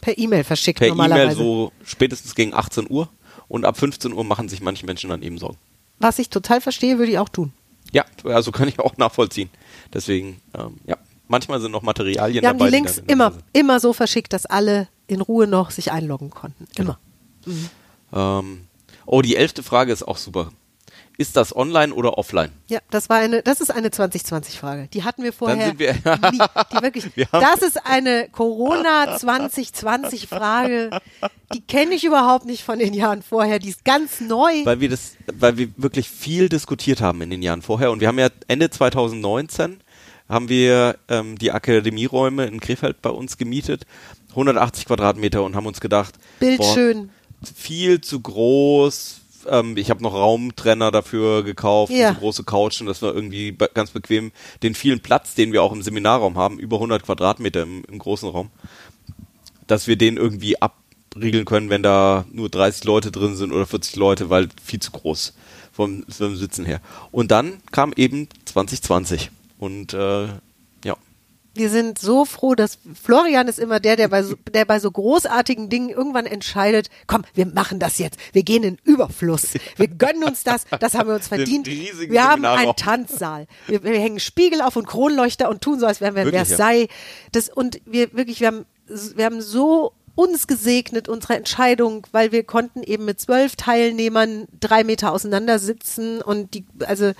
[0.00, 3.08] Per E-Mail verschickt per E-Mail so spätestens gegen 18 Uhr
[3.48, 5.56] und ab 15 Uhr machen sich manche Menschen dann eben Sorgen.
[5.98, 7.52] Was ich total verstehe, würde ich auch tun.
[7.90, 9.48] Ja, also kann ich auch nachvollziehen.
[9.92, 12.70] Deswegen, ähm, ja, manchmal sind noch Materialien Wir haben dabei.
[12.70, 16.66] die Links dann immer, immer so verschickt, dass alle in Ruhe noch sich einloggen konnten.
[16.76, 16.98] Immer.
[18.12, 18.66] Ähm,
[19.06, 20.52] oh, die elfte Frage ist auch super.
[21.16, 22.50] Ist das online oder offline?
[22.68, 24.88] Ja, das war eine, das ist eine 2020-Frage.
[24.92, 26.38] Die hatten wir vorher sind wir- nie.
[26.72, 30.90] Die wirklich, Wir das ist eine Corona 2020-Frage.
[31.52, 33.58] Die kenne ich überhaupt nicht von den Jahren vorher.
[33.58, 34.64] Die ist ganz neu.
[34.64, 38.08] weil wir das, weil wir wirklich viel diskutiert haben in den Jahren vorher und wir
[38.08, 39.80] haben ja Ende 2019
[40.28, 43.84] haben wir ähm, die Akademieräume in Krefeld bei uns gemietet,
[44.30, 47.10] 180 Quadratmeter und haben uns gedacht, Bildschön.
[47.54, 49.20] viel zu groß.
[49.50, 52.12] Ähm, ich habe noch Raumtrenner dafür gekauft, Ja.
[52.14, 54.32] so große Couchen, das war irgendwie be ganz bequem.
[54.62, 58.28] Den vielen Platz, den wir auch im Seminarraum haben, über 100 Quadratmeter im, im großen
[58.28, 58.50] Raum,
[59.66, 63.96] dass wir den irgendwie abriegeln können, wenn da nur 30 Leute drin sind oder 40
[63.96, 65.34] Leute, weil viel zu groß
[65.72, 66.80] vom, vom Sitzen her.
[67.10, 70.28] Und dann kam eben 2020 und äh,
[71.54, 74.90] Wir sind so froh, dass Florian ist immer der, der bei so, der bei so
[74.90, 78.18] großartigen Dingen irgendwann entscheidet, komm, wir machen das jetzt.
[78.32, 79.54] Wir gehen in Überfluss.
[79.76, 80.64] Wir gönnen uns das.
[80.80, 81.66] Das haben wir uns verdient.
[81.66, 83.46] Wir haben einen Tanzsaal.
[83.66, 86.48] Wir, wir hängen Spiegel auf und Kronleuchter und tun so, als wären wir in Wirklich,
[86.50, 86.56] ja.
[86.56, 86.88] Versailles.
[87.32, 92.44] Das, und wir wirklich, wir haben, wir haben so uns gesegnet, unsere Entscheidung, weil wir
[92.44, 97.12] konnten eben mit zwölf Teilnehmern drei Meter auseinander sitzen und die, also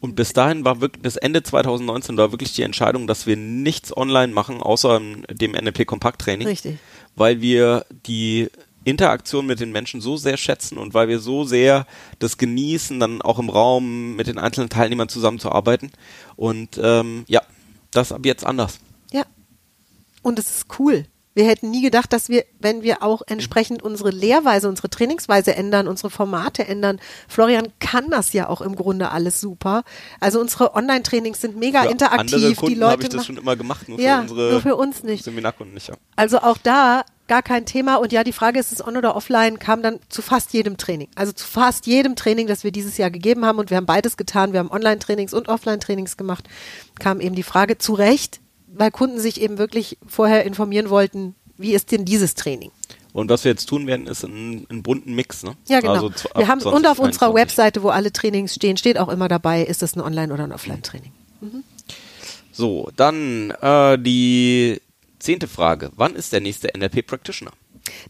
[0.00, 3.94] Und bis dahin war wirklich, bis Ende 2019 war wirklich die Entscheidung, dass wir nichts
[3.94, 6.48] online machen, außer dem NLP Kompakttraining.
[6.48, 6.78] Richtig.
[7.16, 8.48] Weil wir die
[8.84, 11.86] Interaktion mit den Menschen so sehr schätzen und weil wir so sehr
[12.18, 15.90] das genießen, dann auch im Raum mit den einzelnen Teilnehmern zusammenzuarbeiten.
[16.36, 17.42] Und ähm, ja,
[17.90, 18.80] das ab jetzt anders.
[19.12, 19.24] Ja.
[20.22, 21.04] Und es ist cool.
[21.34, 25.86] Wir hätten nie gedacht, dass wir, wenn wir auch entsprechend unsere Lehrweise, unsere Trainingsweise ändern,
[25.86, 26.98] unsere Formate ändern.
[27.28, 29.84] Florian kann das ja auch im Grunde alles super.
[30.18, 32.34] Also unsere Online-Trainings sind mega Für interaktiv.
[32.34, 34.60] andere Kunden die Leute habe ich das schon immer gemacht, nur ja, für unsere nur
[34.60, 35.24] für uns nicht.
[35.24, 35.88] Seminarkunden nicht.
[35.88, 35.94] Ja.
[36.16, 37.94] Also auch da gar kein Thema.
[37.94, 41.08] Und ja, die Frage ist es on oder offline, kam dann zu fast jedem Training.
[41.14, 43.60] Also zu fast jedem Training, das wir dieses Jahr gegeben haben.
[43.60, 44.52] Und wir haben beides getan.
[44.52, 46.48] Wir haben Online-Trainings und Offline-Trainings gemacht.
[46.98, 48.40] Kam eben die Frage zu Recht,
[48.72, 52.70] weil Kunden sich eben wirklich vorher informieren wollten, wie ist denn dieses Training?
[53.12, 55.42] Und was wir jetzt tun werden, ist einen, einen bunten Mix.
[55.42, 55.54] Ne?
[55.68, 55.94] Ja, genau.
[56.08, 57.34] Also wir haben, und auf unserer 2021.
[57.34, 60.52] Webseite, wo alle Trainings stehen, steht auch immer dabei, ist das ein Online- oder ein
[60.52, 61.12] Offline-Training.
[62.52, 64.80] So, dann äh, die
[65.18, 65.90] zehnte Frage.
[65.96, 67.52] Wann ist der nächste NLP Practitioner?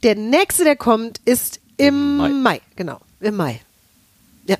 [0.03, 2.29] Der nächste, der kommt, ist im Mai.
[2.29, 2.61] Mai.
[2.77, 3.61] Genau, im Mai.
[4.47, 4.57] Ja,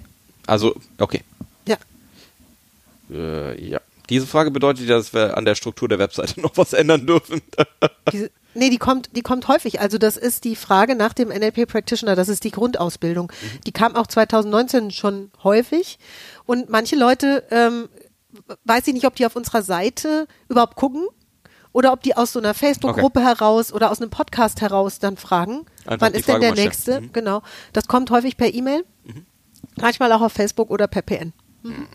[0.47, 1.23] Also, okay.
[1.67, 1.77] ja.
[3.11, 3.81] Äh, ja.
[4.11, 7.41] Diese Frage bedeutet ja, dass wir an der Struktur der Webseite noch was ändern dürfen.
[8.13, 9.81] Diese, nee, die kommt, die kommt häufig.
[9.81, 13.33] Also das ist die Frage nach dem NLP Practitioner, das ist die Grundausbildung.
[13.67, 15.99] Die kam auch 2019 schon häufig.
[16.45, 17.89] Und manche Leute, ähm,
[18.65, 21.07] weiß ich nicht, ob die auf unserer Seite überhaupt gucken
[21.73, 25.67] oder ob die aus so einer Facebook-Gruppe heraus oder aus einem Podcast heraus dann fragen,
[25.87, 26.69] Einfach wann ist denn Frage der mal stellen.
[26.69, 27.01] nächste?
[27.01, 27.13] Mhm.
[27.13, 27.43] Genau.
[27.73, 28.85] Das kommt häufig per E-Mail,
[29.77, 31.33] manchmal auch auf Facebook oder per PN.
[31.63, 31.87] Mhm.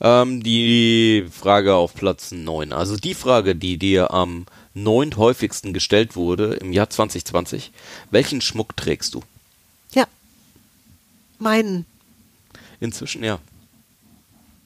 [0.00, 2.72] Ähm, die Frage auf Platz 9.
[2.72, 7.72] Also die Frage, die dir am neunt häufigsten gestellt wurde im Jahr 2020.
[8.10, 9.22] Welchen Schmuck trägst du?
[9.92, 10.06] Ja.
[11.38, 11.84] Meinen.
[12.80, 13.40] Inzwischen ja.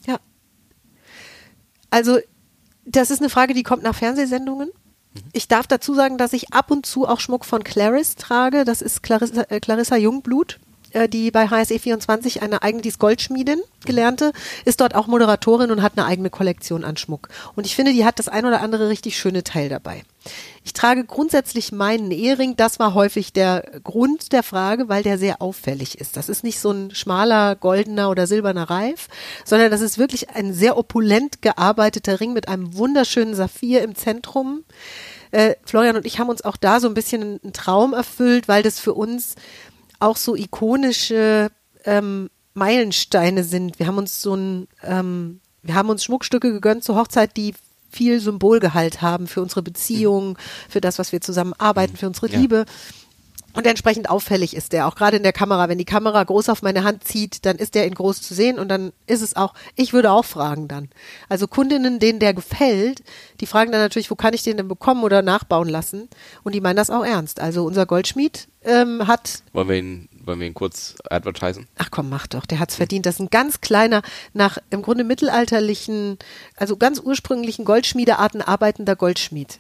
[0.07, 0.19] Ja.
[1.91, 2.19] Also,
[2.85, 4.71] das ist eine Frage, die kommt nach Fernsehsendungen.
[5.33, 8.65] Ich darf dazu sagen, dass ich ab und zu auch Schmuck von Claris trage.
[8.65, 10.59] Das ist Clarissa, äh, Clarissa Jungblut,
[10.93, 14.33] äh, die bei HSE 24 eine eigene, die ist Goldschmiedin, gelernte,
[14.65, 17.29] ist dort auch Moderatorin und hat eine eigene Kollektion an Schmuck.
[17.57, 20.03] Und ich finde, die hat das ein oder andere richtig schöne Teil dabei.
[20.65, 22.55] Ich trage grundsätzlich meinen Ehering.
[22.57, 26.17] Das war häufig der Grund der Frage, weil der sehr auffällig ist.
[26.17, 29.09] Das ist nicht so ein schmaler goldener oder silberner Reif,
[29.45, 34.65] sondern das ist wirklich ein sehr opulent gearbeiteter Ring mit einem wunderschönen Saphir im Zentrum.
[35.33, 38.63] Äh, Florian und ich haben uns auch da so ein bisschen einen Traum erfüllt, weil
[38.63, 39.35] das für uns
[40.03, 41.51] auch so ikonische
[41.85, 43.79] ähm, Meilensteine sind.
[43.79, 47.55] Wir haben uns so ein, ähm, wir haben uns Schmuckstücke gegönnt zur Hochzeit, die
[47.91, 50.39] viel Symbolgehalt haben für unsere Beziehung,
[50.69, 52.39] für das, was wir zusammen arbeiten, für unsere Ja.
[52.39, 52.65] Liebe.
[53.55, 55.69] Und entsprechend auffällig ist der, auch gerade in der Kamera.
[55.69, 58.59] Wenn die Kamera groß auf meine Hand zieht, dann ist der in groß zu sehen
[58.59, 60.89] und dann ist es auch, ich würde auch fragen dann.
[61.29, 63.03] Also Kundinnen, denen der gefällt,
[63.41, 66.09] die fragen dann natürlich, wo kann ich den denn bekommen oder nachbauen lassen?
[66.45, 67.41] Und die meinen das auch ernst.
[67.41, 71.67] Also unser Goldschmied ähm, hat Wollen wir ihn, wollen wir ihn kurz advertisen?
[71.77, 73.07] Ach komm, mach doch, der hat's verdient.
[73.07, 76.19] Das ist ein ganz kleiner, nach im Grunde mittelalterlichen,
[76.57, 79.59] also ganz ursprünglichen Goldschmiedearten arbeitender Goldschmied.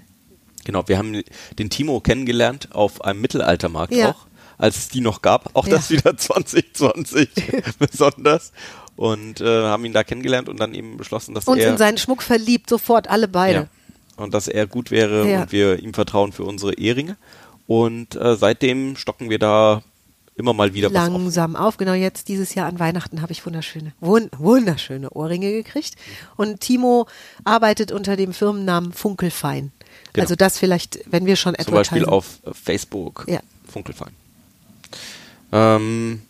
[0.65, 1.23] Genau, wir haben
[1.59, 4.11] den Timo kennengelernt auf einem Mittelaltermarkt Ja.
[4.11, 4.27] auch,
[4.59, 5.51] als es die noch gab.
[5.55, 5.77] Auch Ja.
[5.77, 7.29] das wieder 2020
[7.79, 8.53] besonders.
[8.95, 11.97] Und äh, haben ihn da kennengelernt und dann eben beschlossen, dass Uns er in seinen
[11.99, 13.69] Schmuck verliebt, sofort alle beide.
[14.19, 15.43] ja, und dass er gut wäre Ja.
[15.43, 17.17] und wir ihm vertrauen für unsere Ehringe.
[17.67, 19.83] Und äh, seitdem stocken wir da
[20.35, 21.09] immer mal wieder was auf.
[21.13, 21.77] Langsam auf.
[21.79, 25.95] Genau jetzt, dieses Jahr an Weihnachten habe ich wunderschöne, wun wunderschöne Ohrringe gekriegt.
[26.37, 27.07] Und Timo
[27.45, 29.73] arbeitet unter dem Firmennamen Funkelfein.
[30.13, 30.25] Genau.
[30.25, 33.25] Also das vielleicht, wenn wir schon Zum Beispiel auf Facebook.
[33.29, 33.41] Ja.
[33.71, 34.11] Funkelfein.
[35.53, 36.23] Ähm,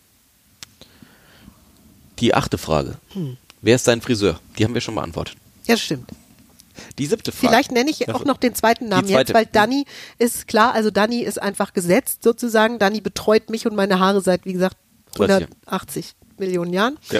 [2.19, 2.95] die achte Frage.
[3.13, 3.37] Hm.
[3.61, 4.39] Wer ist dein Friseur?
[4.57, 5.37] Die haben wir schon beantwortet.
[5.65, 6.09] Ja, stimmt.
[6.97, 7.47] Die siebte Frage.
[7.47, 9.19] Vielleicht nenne ich auch noch den zweiten Namen zweite.
[9.19, 9.85] jetzt, weil Dani
[10.17, 12.79] ist klar, also Dani ist einfach gesetzt sozusagen.
[12.79, 14.77] Dani betreut mich und meine Haare seit, wie gesagt,
[15.15, 15.43] 30 Jahren.
[15.65, 16.97] 180 Millionen Jahren.
[17.11, 17.19] Ja.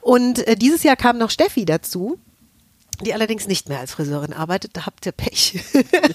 [0.00, 2.18] Und äh, dieses Jahr kam noch Steffi dazu,
[3.00, 4.76] die allerdings nicht mehr als Friseurin arbeitet.
[4.76, 5.60] Da habt ihr Pech.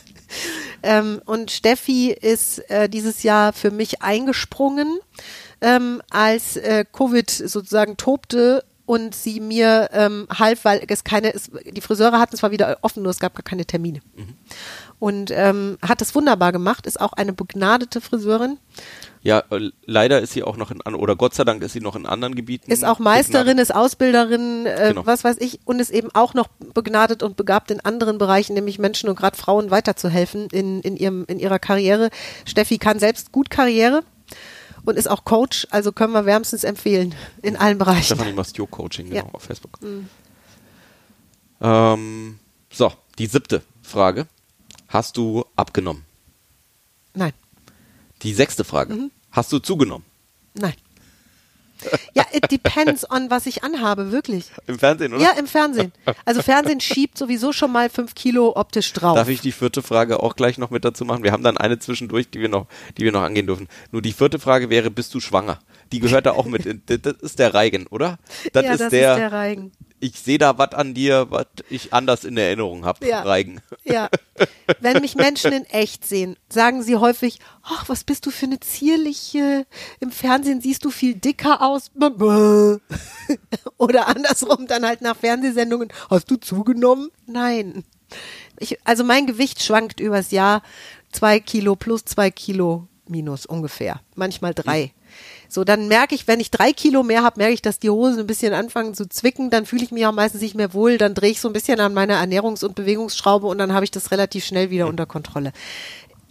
[0.84, 5.00] ähm, und Steffi ist äh, dieses Jahr für mich eingesprungen,
[5.62, 11.52] ähm, als äh, Covid sozusagen tobte und sie mir ähm, half, weil es keine, es,
[11.66, 14.02] die Friseure hatten zwar wieder offen, nur es gab gar keine Termine.
[15.00, 18.58] Und ähm, hat das wunderbar gemacht, ist auch eine begnadete Friseurin,
[19.24, 21.96] Ja, äh, leider ist sie auch noch in, oder Gott sei Dank ist sie noch
[21.96, 22.72] in anderen Gebieten.
[22.72, 25.06] ist auch Meisterin, ist Ausbilderin, äh, Genau.
[25.06, 28.80] was weiß ich, und ist eben auch noch begnadet und begabt in anderen Bereichen, nämlich
[28.80, 32.10] Menschen und gerade Frauen weiterzuhelfen in, in, ihrem, in ihrer Karriere.
[32.46, 34.04] Steffi kann selbst gut Karriere
[34.86, 38.06] und ist auch Coach, also können wir wärmstens empfehlen in allen Bereichen.
[38.16, 39.24] Stefanie Mastio Coaching, genau, Ja.
[39.26, 39.36] Mhm.
[39.36, 39.78] auf Facebook.
[41.62, 42.40] Ähm,
[42.72, 44.26] so, die siebte Frage.
[44.88, 46.04] Hast du abgenommen?
[47.14, 47.34] Nein,
[48.24, 48.94] Die sechste Frage.
[48.94, 49.12] Mhm.
[49.32, 50.06] Hast du zugenommen?
[50.54, 50.74] nein.
[52.14, 54.46] Ja, it depends on, was ich anhabe, wirklich.
[54.68, 55.24] Im Fernsehen, oder?
[55.24, 55.92] Ja, im Fernsehen.
[56.26, 59.16] Also Fernsehen schiebt sowieso schon mal fünf Kilo optisch drauf.
[59.16, 61.24] Darf ich die vierte Frage auch gleich noch mit dazu machen?
[61.24, 62.68] Wir haben dann eine zwischendurch, die wir noch,
[63.00, 63.68] die wir noch angehen dürfen.
[63.92, 65.58] Nur die vierte Frage wäre, bist du schwanger?
[65.92, 66.68] Die gehört da auch mit.
[66.68, 68.20] in- Das ist der Reigen, oder?
[68.54, 69.72] Das ja, ist das der, ist der Reigen.
[70.02, 73.08] Ich sehe da was an dir, was ich anders in Erinnerung habe.
[73.08, 73.22] Ja.
[73.22, 73.62] Reigen.
[73.84, 74.10] Ja.
[74.80, 78.60] Wenn mich Menschen in echt sehen, sagen sie häufig, ach, was bist du für eine
[78.60, 79.66] zierliche,
[80.00, 81.92] im Fernsehen siehst du viel dicker aus.
[83.78, 87.12] Oder andersrum dann halt nach Fernsehsendungen, hast du zugenommen?
[87.28, 87.84] Nein.
[88.58, 90.64] Ich, also mein Gewicht schwankt übers Jahr
[91.12, 94.02] zwei Kilo plus zwei Kilo minus ungefähr.
[94.16, 94.94] Manchmal drei.
[95.50, 98.22] So, dann merke ich, wenn ich drei Kilo mehr habe, merke ich, dass die Hosen
[98.22, 99.50] ein bisschen anfangen zu zwicken.
[99.50, 100.98] Dann fühle ich mich auch meistens nicht mehr wohl.
[100.98, 103.92] Dann drehe ich so ein bisschen an meiner Ernährungs- und Bewegungsschraube und dann habe ich
[103.92, 105.52] das relativ schnell wieder unter Kontrolle.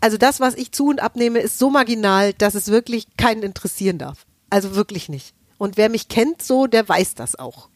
[0.00, 3.98] Also das, was ich zu und abnehme, ist so marginal, dass es wirklich keinen interessieren
[3.98, 4.24] darf.
[4.48, 5.34] Also wirklich nicht.
[5.58, 7.68] Und wer mich kennt so, der weiß das auch.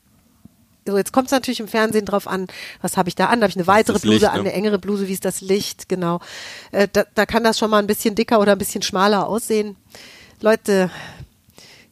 [0.86, 2.46] So, jetzt kommt es natürlich im Fernsehen drauf an,
[2.82, 3.40] was habe ich da an?
[3.40, 4.50] Habe ich eine weitere Bluse Licht, an, ne?
[4.50, 6.20] eine engere Bluse, wie ist das Licht, genau.
[6.72, 9.76] Äh, da, da kann das schon mal ein bisschen dicker oder ein bisschen schmaler aussehen.
[10.44, 10.90] Leute,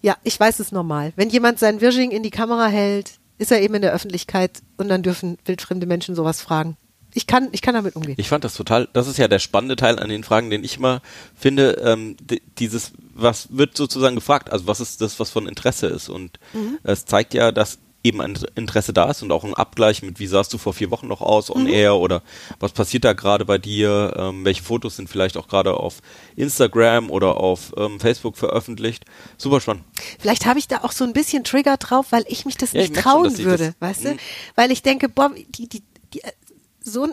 [0.03, 1.15] ja, ich weiß es normal.
[1.17, 4.91] Wenn jemand sein Virgin in die Kamera hält, ist er eben in der Öffentlichkeit und
[4.91, 6.77] dann dürfen wildfremde Menschen sowas fragen.
[7.15, 8.15] Ich kann, ich kann damit umgehen.
[8.19, 10.77] Ich fand das total, das ist ja der spannende Teil an den Fragen, den ich
[10.77, 11.01] immer
[11.35, 15.87] finde, ähm, di- dieses, was wird sozusagen gefragt, also was ist das, was von Interesse
[15.87, 16.79] ist und Mhm.
[16.85, 20.27] es zeigt ja, dass eben ein Interesse da ist und auch ein Abgleich mit, wie
[20.27, 21.55] sahst du vor vier Wochen noch aus Mhm.
[21.57, 22.23] on air oder
[22.59, 25.99] was passiert da gerade bei dir, ähm, welche Fotos sind vielleicht auch gerade auf
[26.37, 29.05] Instagram oder auf ähm, Facebook veröffentlicht.
[29.38, 29.85] Super spannend.
[30.19, 32.81] Vielleicht habe ich da auch so ein bisschen Trigger drauf, weil ich mich das Ja,
[32.83, 34.09] ich nicht schon, trauen ich würde, das- weißt du?
[34.15, 34.19] Mhm.
[34.57, 36.33] Weil ich denke, boah, die, die, die, äh,
[36.81, 37.09] so,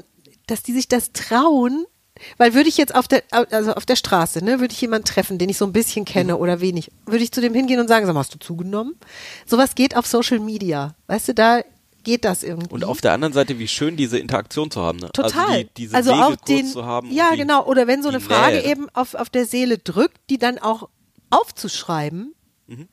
[0.48, 1.86] dass die sich das trauen,
[2.38, 5.38] weil würde ich jetzt auf der, also auf der Straße, ne, würde ich jemanden treffen,
[5.38, 6.40] den ich so ein bisschen kenne Mhm.
[6.40, 8.96] oder wenig, würde ich zu dem hingehen und sagen, sag mal, hast du zugenommen?
[9.46, 11.62] Sowas geht auf Social Media, weißt du, da
[12.04, 12.74] geht das irgendwie.
[12.74, 15.00] Und auf der anderen Seite, wie schön diese Interaktion zu haben.
[15.00, 15.10] Ne?
[15.12, 15.42] Total.
[15.48, 17.12] Also die, diese also Wege auch den, zu haben.
[17.12, 17.66] ja, die, genau.
[17.66, 18.72] Oder wenn so eine Frage Nähe.
[18.72, 20.88] eben auf, auf der Seele drückt, die dann auch
[21.30, 22.34] aufzuschreiben,
[22.68, 22.88] Mhm.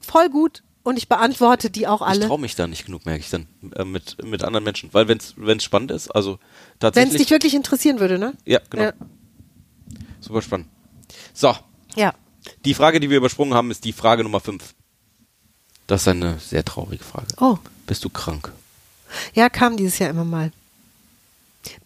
[0.00, 0.62] voll gut.
[0.84, 2.26] Und ich beantworte die auch Ich alle.
[2.28, 4.90] traue mich da nicht genug, merke ich dann, äh, mit, mit anderen Menschen.
[4.92, 7.22] Weil wenn es spannend ist, also Wenn es tatsächlich.
[7.22, 8.34] dich wirklich interessieren würde, ne?
[8.44, 8.84] ja, genau.
[8.84, 8.92] Ja.
[10.20, 10.68] Super spannend.
[11.32, 11.56] So,
[11.96, 12.14] ja.
[12.64, 14.74] die Frage, die wir übersprungen haben, ist die Frage Nummer 5.
[15.86, 17.28] Das ist eine sehr traurige Frage.
[17.40, 18.52] Oh, Bist du krank?
[19.34, 20.52] ja, kam dieses Jahr immer mal.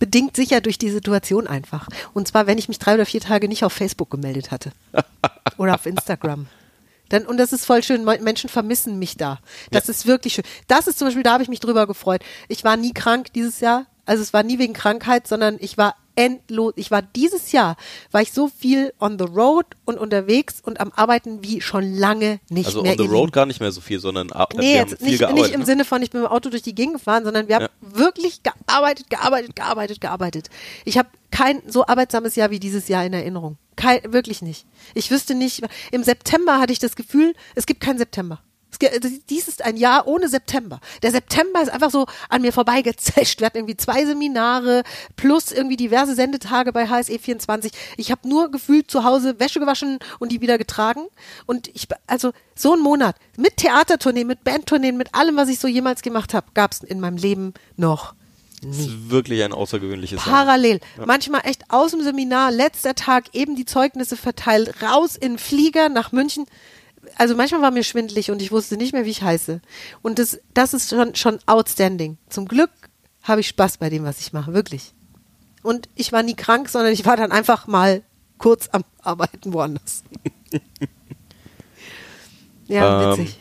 [0.01, 1.89] Bedingt sicher durch die Situation einfach.
[2.15, 4.73] Und zwar, wenn ich mich drei oder vier Tage nicht auf Facebook gemeldet hatte.
[5.57, 6.47] oder auf Instagram.
[7.09, 8.05] Dann, und das ist voll schön.
[8.05, 9.39] Me- Menschen vermissen mich da.
[9.71, 10.45] Das ist wirklich schön.
[10.67, 12.23] Das ist zum Beispiel, da habe ich mich drüber gefreut.
[12.49, 13.87] Ich war nie krank dieses Jahr.
[14.09, 16.73] Also es war nie wegen Krankheit, sondern ich war endlos.
[16.77, 17.77] Ich war dieses Jahr,
[18.11, 22.41] war ich so viel on the road und unterwegs und am Arbeiten wie schon lange
[22.51, 22.93] nicht Also mehr.
[22.93, 25.19] on the road gar nicht mehr so viel, sondern a- Nee, wir jetzt viel nicht,
[25.21, 25.45] gearbeitet.
[25.45, 25.67] nicht im ne?
[25.67, 27.69] Sinne von, ich bin mit dem Auto durch die Gegend gefahren, sondern wir haben Ja.
[27.81, 30.51] wirklich gearbeitet, gearbeitet, gearbeitet, gearbeitet.
[30.85, 33.59] Ich habe kein so arbeitsames Jahr wie dieses Jahr in Erinnerung.
[33.77, 34.67] Kein, wirklich nicht.
[34.95, 38.41] Ich wüsste nicht, im September hatte ich das Gefühl, es gibt keinen September.
[38.79, 40.81] Ge- Dies ist ein Jahr ohne September.
[41.03, 43.41] Der September ist einfach so an mir vorbeigezischt.
[43.41, 44.83] Wir hatten irgendwie zwei Seminare
[45.17, 47.73] plus irgendwie diverse Sendetage bei HSE 24.
[47.97, 51.07] Ich habe nur gefühlt zu Hause Wäsche gewaschen und die wieder getragen.
[51.47, 55.69] Und ich, also so ein Monat mit Theatertourneen, mit Bandtourneen, mit allem, was ich so
[55.69, 58.15] jemals gemacht habe, gab es in meinem Leben noch
[58.63, 60.35] Das ist wirklich ein außergewöhnliches Jahr.
[60.35, 60.81] Parallel.
[61.05, 66.13] Manchmal echt aus dem Seminar, letzter Tag, eben die Zeugnisse verteilt, raus in Flieger nach
[66.13, 66.47] München.
[67.17, 69.61] Also manchmal war mir schwindelig und ich wusste nicht mehr, wie ich heiße.
[70.03, 72.19] Und das, das ist schon, schon outstanding.
[72.29, 72.71] Zum Glück
[73.23, 74.93] habe ich Spaß bei dem, was ich mache, wirklich.
[75.63, 78.03] Und ich war nie krank, sondern ich war dann einfach mal
[78.39, 80.05] kurz am Arbeiten woanders.
[82.69, 83.39] ja, Ähm, witzig.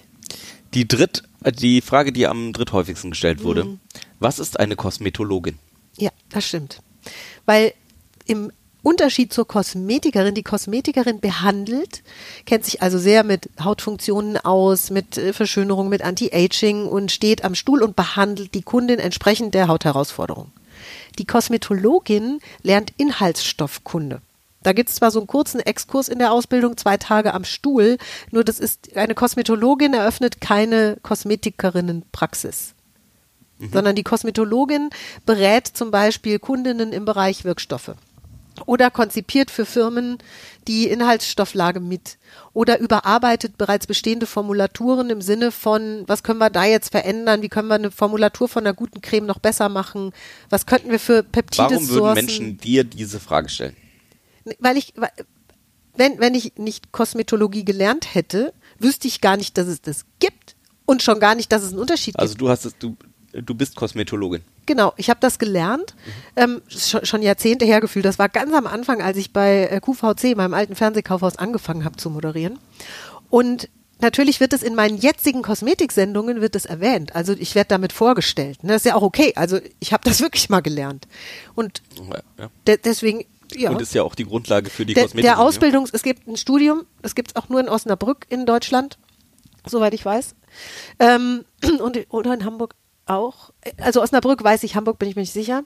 [0.73, 3.65] Die dritt, äh, die Frage, die am dritthäufigsten gestellt wurde.
[3.65, 3.79] Mhm.
[4.19, 5.57] Was ist eine Kosmetologin?
[5.97, 6.81] Ja, das stimmt.
[7.45, 7.73] Weil
[8.25, 8.51] im
[8.87, 12.03] Unterschied zur Kosmetikerin, die Kosmetikerin behandelt,
[12.45, 17.53] kennt sich also sehr mit Hautfunktionen aus, mit äh, Verschönerung, mit Anti-Aging und steht am
[17.53, 20.53] Stuhl und behandelt die Kundin entsprechend der Hautherausforderung.
[21.19, 24.21] Die Kosmetologin lernt Inhaltsstoffkunde.
[24.63, 27.97] Da gibt es zwar so einen kurzen Exkurs in der Ausbildung, zwei Tage am Stuhl,
[28.31, 32.73] nur das ist eine Kosmetologin eröffnet keine Kosmetikerinnenpraxis
[33.71, 34.91] sondern die Kosmetologin
[35.25, 37.95] berät zum Beispiel Kundinnen im Bereich Wirkstoffe
[38.65, 40.17] oder konzipiert für Firmen
[40.67, 42.17] die Inhaltsstofflage mit
[42.53, 47.49] oder überarbeitet bereits bestehende Formulaturen im Sinne von, was können wir da jetzt verändern, wie
[47.49, 50.11] können wir eine Formulatur von einer guten Creme noch besser machen,
[50.49, 52.25] was könnten wir für Peptide Warum würden sourcen?
[52.25, 53.75] Menschen dir diese Frage stellen?
[54.59, 54.93] weil ich,
[55.95, 60.55] wenn, wenn ich nicht Kosmetologie gelernt hätte, wüsste ich gar nicht, dass es das gibt
[60.85, 62.41] und schon gar nicht, dass es einen Unterschied Also gibt.
[62.41, 62.95] du hast es, du,
[63.41, 64.41] du bist Kosmetologin.
[64.65, 65.95] Genau, ich habe das gelernt,
[66.35, 68.05] ähm, schon, schon Jahrzehnte hergefühlt.
[68.05, 71.97] Das war ganz am Anfang, als ich bei äh, QVC, meinem alten Fernsehkaufhaus, angefangen habe
[71.97, 72.59] zu moderieren.
[73.29, 73.69] Und
[73.99, 77.15] natürlich wird es in meinen jetzigen Kosmetiksendungen wird es erwähnt.
[77.15, 78.63] Also ich werde damit vorgestellt.
[78.63, 78.73] Ne?
[78.73, 79.33] Das ist ja auch okay.
[79.35, 81.07] Also ich habe das wirklich mal gelernt.
[81.55, 82.49] Und Ja, ja.
[82.67, 83.69] de deswegen, ja.
[83.69, 85.23] Und ist ja auch die Grundlage für die der, Kosmetik.
[85.23, 88.97] der Ausbildungs, es gibt ein Studium, das gibt es auch nur in Osnabrück in Deutschland,
[89.65, 90.35] soweit ich weiß.
[90.99, 91.45] Ähm,
[91.79, 92.75] und, oder in Hamburg
[93.09, 93.51] auch.
[93.77, 95.63] Also Osnabrück weiß ich, Hamburg bin ich mir nicht sicher.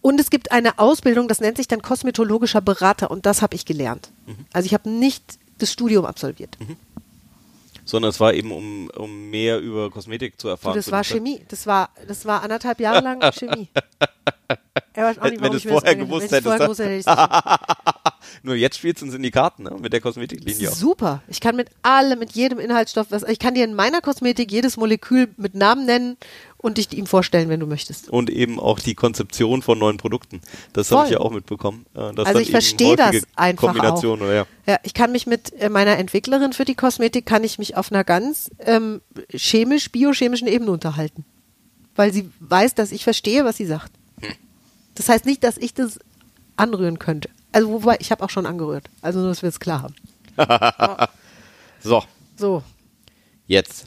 [0.00, 3.64] Und es gibt eine Ausbildung, das nennt sich dann kosmetologischer Berater und das habe ich
[3.64, 4.10] gelernt.
[4.26, 4.44] Mhm.
[4.52, 6.58] Also ich habe nicht das Studium absolviert.
[7.86, 10.74] Sondern es war eben, um, um mehr über Kosmetik zu Du, erfahren.
[10.74, 11.04] das zu war.
[11.04, 11.42] Chemie.
[11.48, 13.68] Das war, das war anderthalb Jahre lang Chemie.
[14.96, 17.08] Ich weiß auch Wenn nicht, warum du es vorher ange- gewusst wenn vorher hättest, gewusst
[17.08, 17.58] hätte,
[18.42, 19.76] Nur jetzt spielst du uns in die Karten, ne?
[19.80, 20.74] Mit der Kosmetiklinie auch.
[20.74, 21.22] Super.
[21.28, 24.76] Ich kann mit allem, mit jedem Inhaltsstoff, was, ich kann dir in meiner Kosmetik jedes
[24.76, 26.16] Molekül mit Namen nennen
[26.56, 28.08] und dich ihm vorstellen, wenn du möchtest.
[28.08, 30.40] Und eben auch die Konzeption von neuen Produkten.
[30.72, 31.84] Das habe ich ja auch mitbekommen.
[31.94, 34.24] äh, Also ich verstehe das einfach Kombination, auch.
[34.24, 34.46] Oder ja.
[34.66, 37.92] Ja, ich kann mich mit äh, meiner Entwicklerin für die Kosmetik, kann ich mich auf
[37.92, 41.24] einer ganz ähm, chemisch, biochemischen Ebene unterhalten.
[41.94, 43.92] Weil sie weiß, dass ich verstehe, was sie sagt.
[44.94, 45.98] Das heißt nicht, dass ich das
[46.56, 47.30] anrühren könnte.
[47.52, 48.90] Also wobei, ich habe auch schon angerührt.
[49.00, 49.94] Also nur, dass wir es klar haben.
[51.80, 52.02] So,
[52.38, 52.62] So,
[53.46, 53.86] jetzt.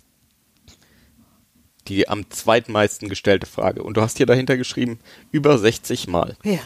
[1.88, 3.82] Die am zweitmeisten gestellte Frage.
[3.82, 5.00] Und du hast hier dahinter geschrieben,
[5.32, 6.38] über 60 Mal.
[6.44, 6.60] ja,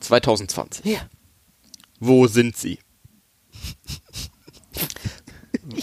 [0.00, 0.84] 2020.
[0.84, 1.00] ja.
[1.98, 2.78] Wo sind sie?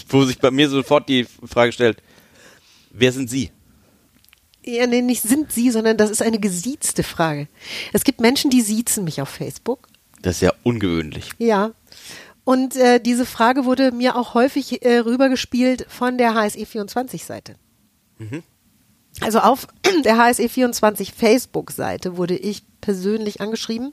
[0.08, 2.02] Wo sich bei mir sofort die Frage stellt,
[2.90, 3.50] wer sind sie?
[4.64, 7.48] Ja, nee, nicht sind sie, sondern das ist eine gesiezte Frage.
[7.92, 9.88] Es gibt Menschen, die siezen mich auf Facebook.
[10.22, 11.30] Das ist ja ungewöhnlich.
[11.38, 11.72] Ja.
[12.44, 17.56] Und äh, diese Frage wurde mir auch häufig äh, rübergespielt von der HSE24-Seite.
[19.20, 19.66] Also auf
[20.04, 23.92] der HSE24 Facebook-Seite wurde ich persönlich angeschrieben.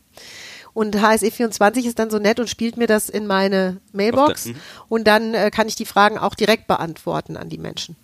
[0.74, 4.48] Und HSE24 ist dann so nett und spielt mir das in meine Mailbox.
[4.48, 4.56] mhm.
[4.88, 7.98] Und dann äh, kann ich die Fragen auch direkt beantworten an die Menschen.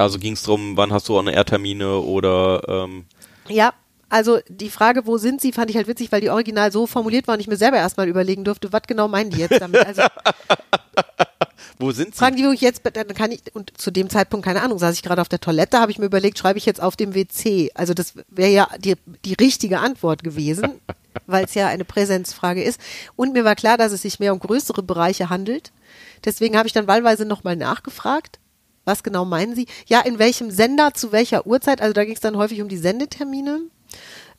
[0.00, 3.04] Also ging es darum, wann hast du On-Air-Termine oder ähm,
[3.48, 3.74] Ja,
[4.08, 7.28] also die Frage, wo sind sie, fand ich halt witzig, weil die original so formuliert
[7.28, 9.86] war und ich mir selber erstmal überlegen durfte, was genau meinen die jetzt damit.
[9.86, 10.02] Also
[11.78, 12.18] wo sind sie?
[12.18, 15.04] fragen die wirklich jetzt, dann kann ich, und zu dem Zeitpunkt, keine Ahnung, saß ich
[15.04, 17.70] gerade auf der Toilette, habe ich mir überlegt, schreibe ich jetzt auf dem WC.
[17.74, 20.80] Also das wäre ja die, die richtige Antwort gewesen,
[21.26, 22.80] weil es ja eine Präsenzfrage ist.
[23.14, 25.70] Und mir war klar, dass es sich mehr um größere Bereiche handelt.
[26.24, 28.39] Deswegen habe ich dann wahlweise nochmal nachgefragt.
[28.90, 29.68] Was genau meinen Sie?
[29.86, 31.80] Ja, in welchem Sender, zu welcher Uhrzeit?
[31.80, 33.60] Also da ging es dann häufig um die Sendetermine.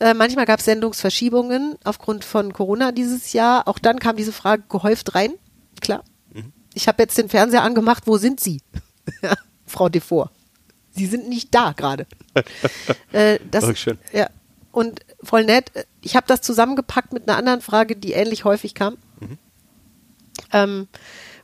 [0.01, 3.65] Äh, manchmal gab es Sendungsverschiebungen aufgrund von Corona dieses Jahr.
[3.69, 5.35] Auch dann kam diese Frage gehäuft rein.
[5.79, 6.03] Klar.
[6.73, 8.03] Ich habe jetzt den Fernseher angemacht.
[8.07, 8.61] Wo sind Sie?
[9.65, 10.31] Frau Devor.
[10.91, 12.05] Sie sind nicht da gerade.
[13.13, 13.99] äh, das, Oh, schön.
[14.11, 14.27] Ja.
[14.73, 15.71] Und voll nett.
[16.01, 18.97] Ich habe das zusammengepackt mit einer anderen Frage, die ähnlich häufig kam.
[20.51, 20.89] Ähm,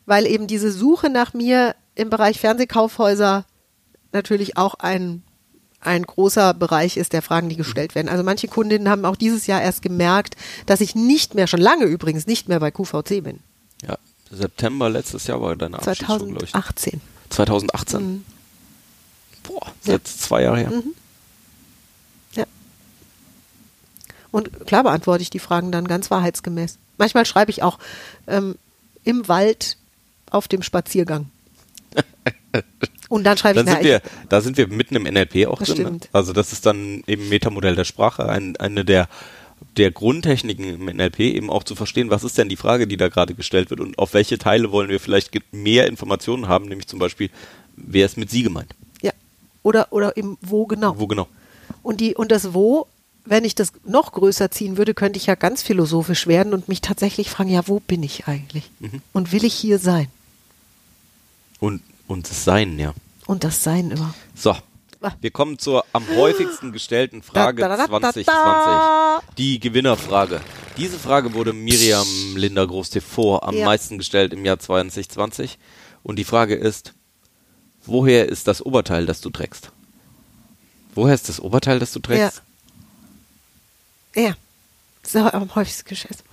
[0.05, 3.45] weil eben diese Suche nach mir im Bereich Fernsehkaufhäuser
[4.13, 5.23] natürlich auch ein,
[5.81, 8.07] ein großer Bereich ist der Fragen, die gestellt werden.
[8.07, 10.35] Also manche Kundinnen haben auch dieses Jahr erst gemerkt,
[10.67, 13.39] dass ich nicht mehr, schon lange übrigens, nicht mehr bei QVC bin.
[13.81, 13.97] Ja,
[14.29, 16.51] September letztes Jahr war deine Abschiedsshow, glaube ich.
[16.51, 17.01] 2018.
[17.29, 18.01] 2018.
[18.01, 18.25] Mhm.
[19.43, 20.71] Boah, jetzt zwei Jahre her.
[22.35, 22.45] Ja.
[24.29, 26.77] Und klar beantworte ich die Fragen dann ganz wahrheitsgemäß.
[26.97, 27.79] Manchmal schreibe ich auch
[28.27, 28.55] ähm,
[29.03, 29.77] im Wald
[30.29, 31.29] auf dem Spaziergang.
[33.09, 35.69] Und dann schreibe Dann ich, sind wir, da sind wir mitten im NLP auch Das
[35.69, 35.77] drin.
[35.77, 35.83] Ne?
[35.87, 36.09] stimmt.
[36.11, 39.07] Also das ist dann eben Metamodell der Sprache, ein, eine der
[39.77, 43.09] der Grundtechniken im NLP eben auch zu verstehen, was ist denn die Frage, die da
[43.09, 46.99] gerade gestellt wird und auf welche Teile wollen wir vielleicht mehr Informationen haben, nämlich zum
[46.99, 47.29] Beispiel,
[47.75, 48.73] wer ist mit Sie gemeint?
[49.01, 49.11] ja.
[49.63, 50.97] Oder, oder im Wo genau.
[50.97, 51.27] Wo genau?
[51.83, 52.87] Und, die, und das Wo,
[53.25, 56.81] wenn ich das noch größer ziehen würde, könnte ich ja ganz philosophisch werden und mich
[56.81, 58.69] tatsächlich fragen, ja, wo bin ich eigentlich?
[58.79, 59.01] Mhm.
[59.13, 60.07] Und will ich hier sein?
[61.59, 62.93] Und, und das Sein, ja.
[63.25, 64.13] Und das Sein immer.
[64.35, 64.55] So,
[65.21, 68.25] wir kommen zur am häufigsten gestellten Frage Da, da, da, da, da, 2020.
[68.25, 69.21] da.
[69.37, 70.41] Die Gewinnerfrage.
[70.77, 73.65] Diese Frage wurde Miriam Linda Groß-Tevor am Ja.
[73.65, 75.57] meisten gestellt im Jahr 2020.
[76.03, 76.93] Und die Frage ist,
[77.85, 79.71] woher ist das Oberteil, das du trägst?
[80.93, 82.41] Woher ist das Oberteil, das du trägst?
[84.15, 84.35] Ja.
[85.03, 86.23] Das ist am häufigsten Geschäft.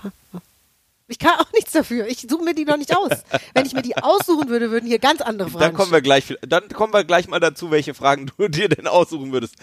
[1.15, 2.09] Ich kann auch nichts dafür.
[2.09, 3.11] Ich suche mir die noch nicht aus.
[3.55, 6.35] Wenn ich mir die aussuchen würde, würden hier ganz andere Fragen Dann kommen wir gleich,
[6.41, 9.55] dann kommen wir gleich mal dazu, welche Fragen du dir denn aussuchen würdest.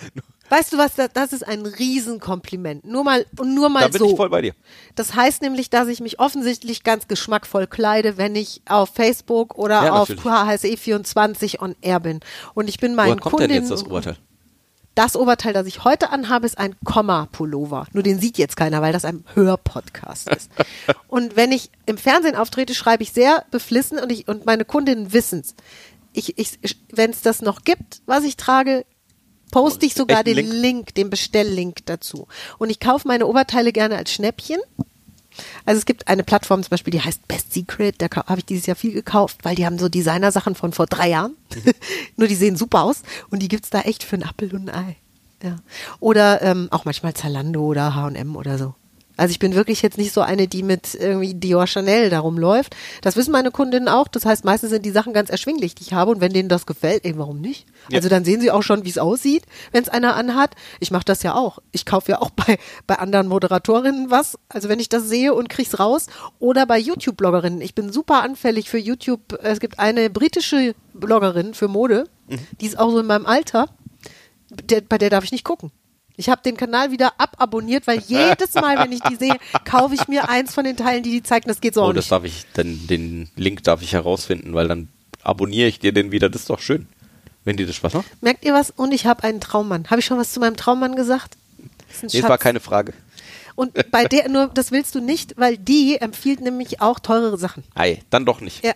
[0.48, 2.86] Weißt du was, das, ist ein Riesenkompliment.
[2.86, 4.12] Nur mal, und nur mal Da bin so.
[4.12, 4.54] ich voll bei dir.
[4.96, 9.84] Das heißt nämlich, dass ich mich offensichtlich ganz geschmackvoll kleide, wenn ich auf Facebook oder
[9.84, 10.32] Ja, auf natürlich.
[10.32, 12.22] HSE24 on air bin.
[12.54, 14.16] Und ich bin Woher meinen kommt denn Kundinnen jetzt das Urteil?
[14.96, 17.88] Das Oberteil, das ich heute anhabe, ist ein Komma-Pullover.
[17.94, 20.52] Nur den sieht jetzt keiner, weil das ein Hörpodcast ist.
[21.08, 25.14] und wenn ich im Fernsehen auftrete, schreibe ich sehr beflissen und, ich, und meine Kundinnen
[25.14, 25.56] wissen's.
[26.14, 26.60] Ich, ich,
[26.92, 28.86] wenn es das noch gibt, was ich trage,
[29.52, 30.52] poste ich sogar den Link?
[30.52, 30.96] Link?
[30.96, 32.28] den Bestelllink dazu.
[32.58, 34.60] Und ich kaufe meine Oberteile gerne als Schnäppchen.
[35.66, 38.66] Also es gibt eine Plattform zum Beispiel, die heißt Best Secret, da habe ich dieses
[38.66, 41.36] Jahr viel gekauft, weil die haben so Designersachen von vor drei Jahren.
[42.18, 44.76] Nur die sehen super aus und die gibt's da echt für einen Appel und ein
[44.76, 44.96] Ei.
[45.44, 45.58] Ja.
[46.00, 48.76] Oder ähm, auch manchmal Zalando oder H&M oder so.
[49.22, 52.76] Also ich bin wirklich jetzt nicht so eine, die mit irgendwie Dior Chanel darum läuft.
[53.04, 54.08] Das wissen meine Kundinnen auch.
[54.08, 56.10] Das heißt, meistens sind die Sachen ganz erschwinglich, die ich habe.
[56.10, 57.68] Und wenn denen das gefällt, ey, warum nicht?
[57.90, 57.98] Ja.
[57.98, 60.56] Also dann sehen sie auch schon, wie es aussieht, wenn es einer anhat.
[60.80, 61.60] Ich mache das ja auch.
[61.72, 62.58] Ich kaufe ja auch bei,
[62.88, 64.40] bei anderen Moderatorinnen was.
[64.50, 66.08] Also wenn ich das sehe und krieg's raus.
[66.40, 67.62] Oder bei YouTube-Bloggerinnen.
[67.62, 69.38] Ich bin super anfällig für YouTube.
[69.44, 72.06] Es gibt eine britische Bloggerin für Mode.
[72.60, 73.68] Die ist auch so in meinem Alter.
[74.50, 75.72] Der, bei der darf ich nicht gucken.
[76.22, 80.08] Ich habe den Kanal wieder ababonniert, weil jedes Mal, wenn ich die sehe, kaufe ich
[80.08, 81.48] mir eins von den Teilen, die die zeigen.
[81.48, 82.12] Das geht so Oh, auch das nicht.
[82.12, 84.88] darf ich, dann den Link darf ich herausfinden, weil dann
[85.24, 86.30] abonniere ich dir den wieder.
[86.30, 86.88] Das ist doch schön,
[87.44, 88.06] wenn dir das Spaß macht.
[88.22, 88.70] Merkt ihr was?
[88.70, 89.90] Und ich habe einen Traummann.
[89.90, 91.38] Habe ich schon was zu meinem Traummann gesagt?
[92.02, 92.94] Das Nee, es war keine Frage.
[93.56, 97.64] Und bei der, nur das willst du nicht, weil die empfiehlt nämlich auch teurere Sachen.
[97.74, 98.64] Ei, dann doch nicht.
[98.64, 98.74] Ja.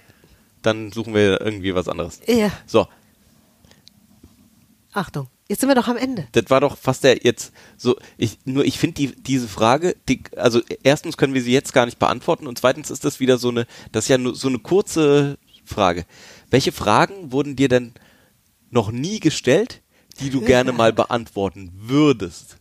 [0.64, 2.22] Dann suchen wir irgendwie was anderes.
[2.26, 2.50] Ja.
[2.66, 2.88] So,
[4.94, 5.28] Achtung.
[5.48, 6.28] Jetzt sind wir doch am Ende.
[6.32, 10.24] das war doch fast der jetzt so, ich, nur ich finde die, diese Frage, die,
[10.36, 13.50] also erstens können wir sie jetzt gar nicht beantworten und zweitens ist das wieder so
[13.50, 16.06] eine, das ist ja nur so eine kurze Frage.
[16.50, 17.94] Welche Fragen wurden dir denn
[18.72, 19.82] noch nie gestellt,
[20.20, 22.58] die du gerne mal beantworten würdest?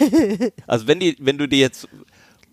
[0.66, 1.86] Also wenn die, wenn du dir jetzt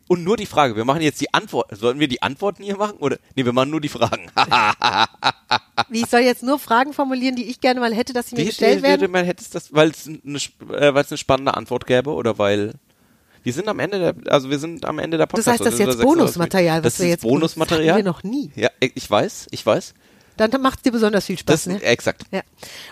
[0.07, 2.97] und nur die Frage, wir machen jetzt die Antwort, sollten wir die Antworten hier machen
[2.99, 4.31] oder nee, wir machen nur die Fragen.
[5.89, 8.41] Wie ich soll jetzt nur Fragen formulieren, die ich gerne mal hätte, dass sie mir
[8.41, 9.11] Wie gestellt werden?
[9.11, 10.37] man hättest das, weil es eine,
[10.75, 12.73] äh, weil es eine spannende Antwort gäbe oder weil
[13.43, 15.59] wir sind am Ende der, also wir sind am Ende der Das Podcast.
[15.59, 17.87] heißt, das ist oder jetzt Bonusmaterial, das was wir ist jetzt Bonusmaterial.
[17.87, 18.51] Das wir noch nie.
[18.55, 19.93] Ja, ich weiß, ich weiß.
[20.37, 21.81] Dann macht es dir besonders viel Spaß, Das ne?
[21.81, 22.23] exakt.
[22.31, 22.41] Ja,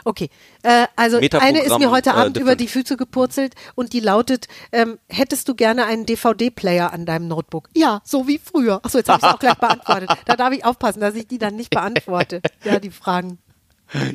[0.04, 0.30] okay.
[0.64, 2.62] Äh, also eine ist mir heute äh, Abend über different.
[2.62, 7.70] die Füße gepurzelt und die lautet, ähm, hättest du gerne einen DVD-Player an deinem Notebook?
[7.76, 8.80] Ja, so wie früher.
[8.84, 10.10] Achso, jetzt habe ich es auch gleich beantwortet.
[10.26, 12.42] Da darf ich aufpassen, dass ich die dann nicht beantworte.
[12.64, 13.40] Ja, die Fragen.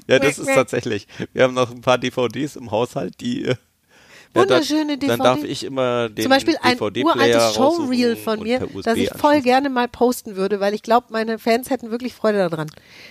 [0.08, 1.06] Ja, das ist tatsächlich.
[1.32, 3.54] Wir haben noch ein paar DVDs im Haushalt, die äh,
[4.32, 5.22] Wunderschöne dann, Dann DVD.
[5.24, 9.68] darf ich immer den Zum Beispiel ein uraltes Showreel von mir, das ich voll gerne
[9.70, 12.70] mal posten würde, weil ich glaube, meine Fans hätten wirklich Freude daran.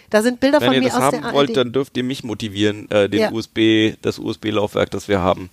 [0.09, 1.57] Da sind Bilder Wenn von ihr mir das aus haben der wollt, ARD.
[1.57, 3.31] dann dürft ihr mich motivieren, äh, den Ja.
[3.31, 5.49] USB, das USB-Laufwerk, das wir haben,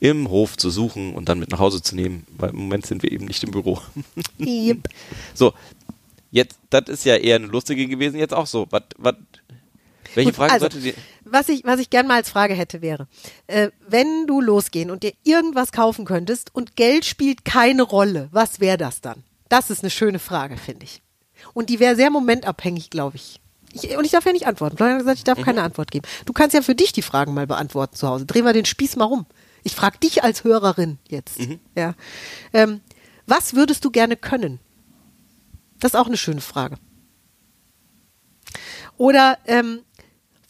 [0.00, 3.02] im Hof zu suchen und dann mit nach Hause zu nehmen, weil im Moment sind
[3.02, 3.78] wir eben nicht im Büro.
[4.38, 4.88] Yep.
[5.34, 5.52] so,
[6.30, 8.66] jetzt, das ist ja eher eine lustige gewesen, jetzt auch so.
[8.70, 9.16] Was, was,
[10.14, 10.94] welche Gut, Frage also, sollte sie?
[11.24, 13.06] Was ich, was ich gerne mal als Frage hätte, wäre,
[13.46, 18.60] äh, wenn du losgehen und dir irgendwas kaufen könntest und Geld spielt keine Rolle, was
[18.60, 19.22] wäre das dann?
[19.48, 21.02] Das ist eine schöne Frage, finde ich.
[21.54, 23.40] Und die wäre sehr momentabhängig, glaube ich.
[23.72, 23.96] ich.
[23.96, 24.76] Und ich darf ja nicht antworten.
[24.76, 25.42] Florian hat gesagt, ich darf Mhm.
[25.44, 26.06] keine Antwort geben.
[26.26, 28.26] Du kannst ja für dich die Fragen mal beantworten zu Hause.
[28.26, 29.26] Drehen wir den Spieß mal rum.
[29.62, 31.38] Ich frage dich als Hörerin jetzt.
[31.40, 31.60] Mhm.
[31.76, 31.94] Ja.
[32.52, 32.80] Ähm,
[33.26, 34.58] was würdest du gerne können?
[35.78, 36.76] Das ist auch eine schöne Frage.
[38.96, 39.80] Oder ähm,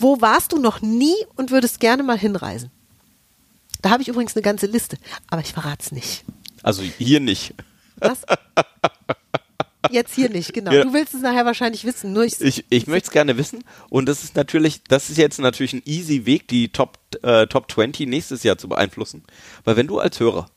[0.01, 2.71] wo warst du noch nie und würdest gerne mal hinreisen?
[3.83, 4.99] Da habe ich übrigens eine ganze Liste,
[5.31, 6.25] aber ich verrate es nicht.
[6.63, 7.55] Also hier nicht.
[7.97, 8.19] Was?
[9.91, 10.73] Jetzt hier nicht, genau.
[10.73, 10.85] Ja.
[10.85, 12.13] Du willst es nachher wahrscheinlich wissen.
[12.13, 15.39] Nur ich, Ich, ich möchte es gerne wissen und das ist natürlich, das ist jetzt
[15.39, 19.25] natürlich ein easy Weg, die Top, äh, Top 20 nächstes Jahr zu beeinflussen.
[19.65, 20.51] Weil wenn du als Hörer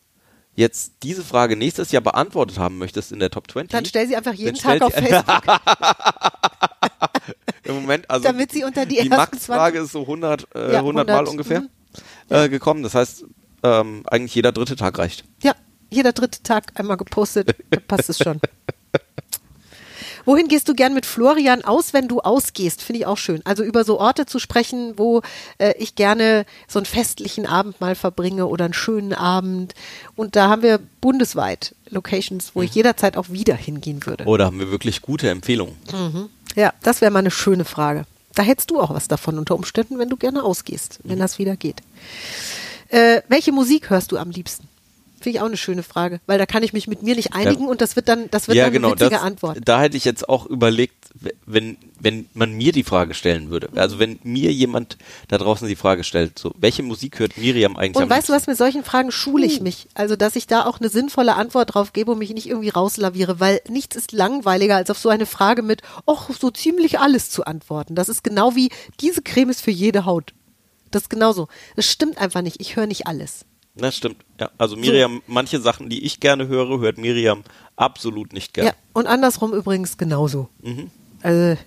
[0.55, 4.15] jetzt diese Frage nächstes Jahr beantwortet haben möchtest in der Top 20, dann stell sie
[4.15, 5.43] einfach jeden Tag auf Facebook.
[7.63, 11.07] im Moment, also Damit sie unter die die Max-Frage ist so 100, äh, Ja, 100
[11.07, 11.69] Mal 100, ungefähr mhm.
[12.29, 12.83] äh, gekommen.
[12.83, 13.25] Das heißt,
[13.63, 15.23] ähm, eigentlich jeder dritte Tag reicht.
[15.41, 15.55] Ja,
[15.89, 17.55] jeder dritte Tag einmal gepostet,
[17.87, 18.39] passt es schon.
[20.25, 22.81] Wohin gehst du gern mit Florian aus, wenn du ausgehst?
[22.81, 23.41] Finde ich auch schön.
[23.45, 25.21] Also über so Orte zu sprechen, wo
[25.57, 29.73] äh, ich gerne so einen festlichen Abend mal verbringe oder einen schönen Abend.
[30.15, 34.25] Und da haben wir bundesweit Locations, wo ich jederzeit auch wieder hingehen würde.
[34.25, 35.75] Oder haben wir wirklich gute Empfehlungen?
[36.55, 38.05] Ja, das wäre mal eine schöne Frage.
[38.35, 41.55] Da hättest du auch was davon unter Umständen, wenn du gerne ausgehst, wenn das wieder
[41.55, 41.81] geht.
[42.89, 44.67] Äh, welche Musik hörst du am liebsten?
[45.23, 47.67] Finde ich auch eine schöne Frage, weil da kann ich mich mit mir nicht einigen
[47.67, 48.87] und das wird dann, das wird ja, dann genau.
[48.89, 49.59] eine witzige Das, Antwort.
[49.63, 50.95] da hätte ich jetzt auch überlegt,
[51.45, 53.69] wenn, wenn man mir die Frage stellen würde.
[53.75, 54.97] Also wenn mir jemand
[55.29, 58.33] da draußen die Frage stellt, so, welche Musik hört Miriam eigentlich Und am weißt du
[58.33, 59.87] was, mit solchen Fragen schule ich mich.
[59.93, 63.39] Also, dass ich da auch eine sinnvolle Antwort drauf gebe und mich nicht irgendwie rauslaviere,
[63.39, 67.45] weil nichts ist langweiliger, als auf so eine Frage mit, ach, so ziemlich alles zu
[67.45, 67.95] antworten.
[67.95, 70.33] Das ist genau wie, diese Creme ist für jede Haut.
[70.91, 71.47] Das ist genauso.
[71.77, 72.59] Das stimmt einfach nicht.
[72.59, 73.45] Ich höre nicht alles.
[73.75, 74.17] Das stimmt.
[74.39, 77.43] Ja, also Miriam, manche Sachen, die ich gerne höre, hört Miriam
[77.75, 78.75] absolut nicht Ja, gern.
[78.93, 80.49] und andersrum übrigens genauso.
[80.61, 80.91] Mhm.
[81.23, 81.57] Also,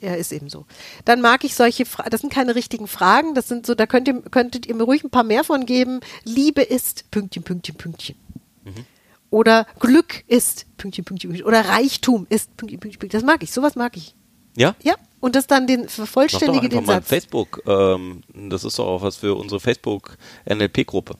[0.00, 0.66] er ist eben so.
[1.04, 4.08] Dann mag ich solche Fragen, das sind keine richtigen Fragen, das sind so, da könnt
[4.08, 6.00] ihr, könntet ihr mir ruhig ein paar mehr von geben.
[6.24, 8.16] Liebe ist, Pünktchen, Pünktchen, Pünktchen.
[8.64, 8.84] Mhm.
[9.30, 11.46] Oder Glück ist, Pünktchen, Pünktchen, Pünktchen.
[11.46, 13.20] Oder Reichtum ist, Pünktchen, Pünktchen, Pünktchen.
[13.20, 14.14] Das mag ich, sowas mag ich.
[14.56, 14.74] Ja?
[14.82, 17.08] Ja, und das dann den Mach doch vervollständige den mal Satz.
[17.08, 17.62] Facebook.
[17.66, 21.16] Ähm, das ist doch auch was für unsere Facebook-NLP-Gruppe.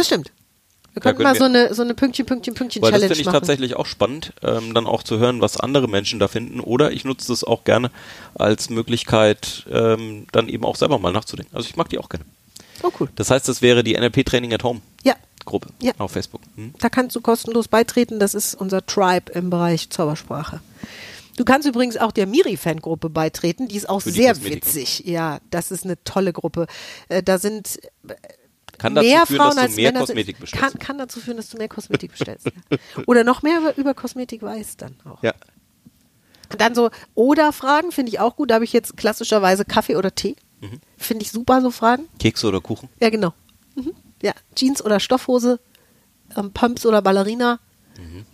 [0.00, 0.32] Das stimmt.
[0.92, 3.20] Wir könnten mal können so eine, so eine Pünktchen, Pünktchen, Pünktchen Weil das Challenge finde
[3.20, 3.34] ich machen.
[3.34, 6.58] tatsächlich auch spannend, ähm, dann auch zu hören, was andere Menschen da finden.
[6.58, 7.90] Oder ich nutze das auch gerne
[8.34, 11.54] als Möglichkeit, ähm, dann eben auch selber mal nachzudenken.
[11.54, 12.24] Also ich mag die auch gerne.
[12.82, 13.08] Oh, cool.
[13.14, 15.92] Das heißt, das wäre die NLP Training at Home Ja, Gruppe Ja.
[15.98, 16.40] auf Facebook.
[16.56, 16.74] Hm?
[16.80, 18.18] Da kannst du kostenlos beitreten.
[18.18, 20.60] Das ist unser Tribe im Bereich Zaubersprache.
[21.36, 23.68] Du kannst übrigens auch der Miri-Fangruppe beitreten.
[23.68, 25.04] Die ist auch Für sehr witzig.
[25.06, 26.66] Ja, das ist eine tolle Gruppe.
[27.08, 27.78] Äh, Da sind
[28.80, 30.00] Kann dazu mehr führen, Frauen dass du als mehr Männer.
[30.06, 30.62] Kosmetik bestellst.
[30.64, 32.46] Kann, kann dazu führen, dass du mehr Kosmetik bestellst.
[32.46, 32.78] ja.
[33.06, 35.22] Oder noch mehr über, über Kosmetik weißt dann auch.
[35.22, 35.34] Ja.
[36.56, 38.50] Dann so Oder-Fragen finde ich auch gut.
[38.50, 40.34] Da habe ich jetzt klassischerweise Kaffee oder Tee.
[40.60, 40.80] Mhm.
[40.96, 42.08] Finde ich super, so Fragen.
[42.18, 42.88] Kekse oder Kuchen?
[43.00, 43.34] Ja, genau.
[43.74, 43.92] Mhm.
[44.22, 45.60] Ja, Jeans oder Stoffhose,
[46.36, 47.60] ähm, Pumps oder Ballerina.
[47.98, 48.24] Mhm.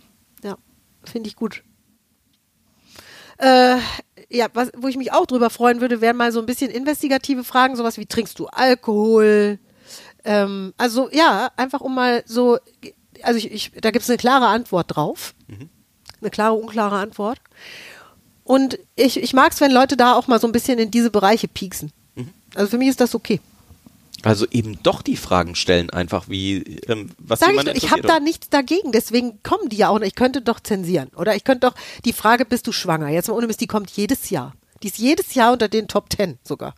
[0.43, 0.57] Ja,
[1.03, 1.61] finde ich gut.
[3.37, 3.77] Äh,
[4.29, 7.43] ja, was, wo ich mich auch drüber freuen würde, wären mal so ein bisschen investigative
[7.43, 9.59] Fragen, sowas wie trinkst du Alkohol?
[10.23, 12.57] Ähm, also ja, einfach um mal so,
[13.21, 15.33] also ich, ich, da gibt es eine klare Antwort drauf.
[16.19, 17.39] Eine klare, unklare Antwort.
[18.43, 21.11] Und ich, ich mag es, wenn Leute da auch mal so ein bisschen in diese
[21.11, 21.91] Bereiche pieksen.
[22.55, 23.39] Also für mich ist das okay.
[24.23, 28.01] Also eben doch die Fragen stellen, einfach wie, ähm, was Sag ich, doch, ich habe
[28.01, 30.01] da nichts dagegen, deswegen kommen die ja auch.
[30.01, 31.09] Ich könnte doch zensieren.
[31.15, 33.09] Oder ich könnte doch die Frage, bist du schwanger?
[33.09, 34.53] Jetzt mal ohne Mist, die kommt jedes Jahr.
[34.81, 36.73] Die ist jedes Jahr unter den Top Ten sogar.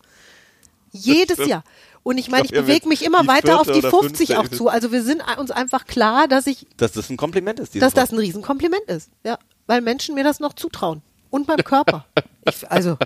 [0.91, 1.45] Jedes.
[1.47, 1.63] Jahr.
[2.10, 4.47] Und ich meine, ich Ich glaub, bewege mich immer weiter auf die oder 50 auch
[4.47, 4.68] zu.
[4.68, 7.76] Also wir sind uns einfach klar, dass ich, dass das ein Kompliment ist.
[7.76, 8.14] dass das Wort.
[8.14, 9.12] ein Riesenkompliment ist.
[9.24, 9.38] Ja.
[9.68, 11.03] Weil Menschen mir das noch zutrauen.
[11.30, 12.07] Und meinem Körper.
[12.49, 12.97] Ich, also,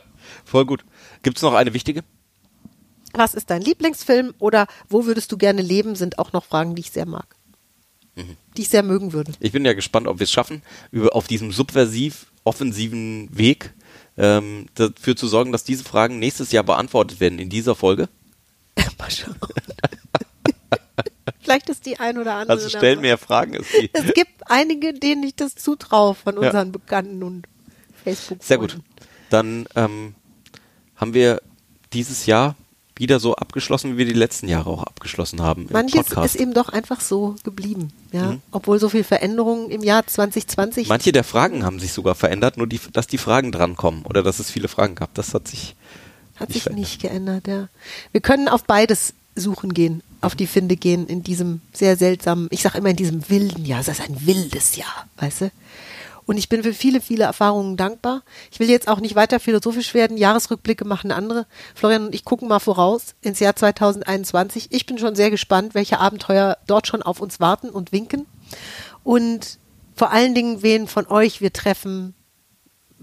[0.46, 0.86] Voll gut.
[1.22, 2.04] Gibt es noch eine wichtige?
[3.14, 6.82] was ist dein Lieblingsfilm oder wo würdest du gerne leben, sind auch noch Fragen, die
[6.82, 7.36] ich sehr mag.
[8.16, 8.38] Mhm.
[8.56, 9.34] Die ich sehr mögen würde.
[9.42, 13.74] Ich bin ja gespannt, ob wir es schaffen, über, auf diesem subversiv offensiven Weg
[14.18, 18.08] ähm, dafür zu sorgen, dass diese Fragen nächstes Jahr beantwortet werden in dieser Folge.
[18.98, 19.36] Mal schauen.
[21.42, 22.58] Vielleicht ist die ein oder andere.
[22.58, 23.54] Also stellen mehr Fragen.
[23.56, 23.90] Ist die.
[23.94, 26.48] Es gibt einige, denen ich das zutraue von Ja.
[26.48, 27.44] unseren Bekannten und
[28.04, 28.80] facebook Sehr gut.
[29.30, 30.16] Dann ähm,
[30.96, 31.42] haben wir
[31.92, 32.56] dieses Jahr
[32.96, 36.36] wieder so abgeschlossen, wie wir die letzten Jahre auch abgeschlossen haben Manches Podcast.
[36.36, 38.34] ist eben doch einfach so geblieben, ja.
[38.34, 38.42] Mhm.
[38.52, 40.88] Obwohl so viel Veränderungen im Jahr 2020.
[40.90, 44.38] Manche der Fragen haben sich sogar verändert, nur die, dass die Fragen drankommen oder dass
[44.40, 45.14] es viele Fragen gab.
[45.16, 45.76] Das hat sich
[46.36, 46.80] Hat sich verändert.
[46.80, 47.68] nicht geändert, ja.
[48.12, 52.62] Wir können auf beides suchen gehen, auf die Finde gehen in diesem sehr seltsamen, ich
[52.62, 53.82] sag immer in diesem wilden Jahr.
[53.82, 55.52] Es ist ein wildes Jahr, weißt du?
[56.26, 58.24] Und ich bin für viele, viele Erfahrungen dankbar.
[58.52, 60.18] Ich will jetzt auch nicht weiter philosophisch werden.
[60.18, 61.46] Jahresrückblicke machen andere.
[61.76, 64.68] Florian und ich gucken mal voraus ins Jahr 2021.
[64.70, 68.26] Ich bin schon sehr gespannt, welche Abenteuer dort schon auf uns warten und winken.
[69.04, 69.60] Und
[69.96, 72.16] vor allen Dingen, wen von euch wir treffen,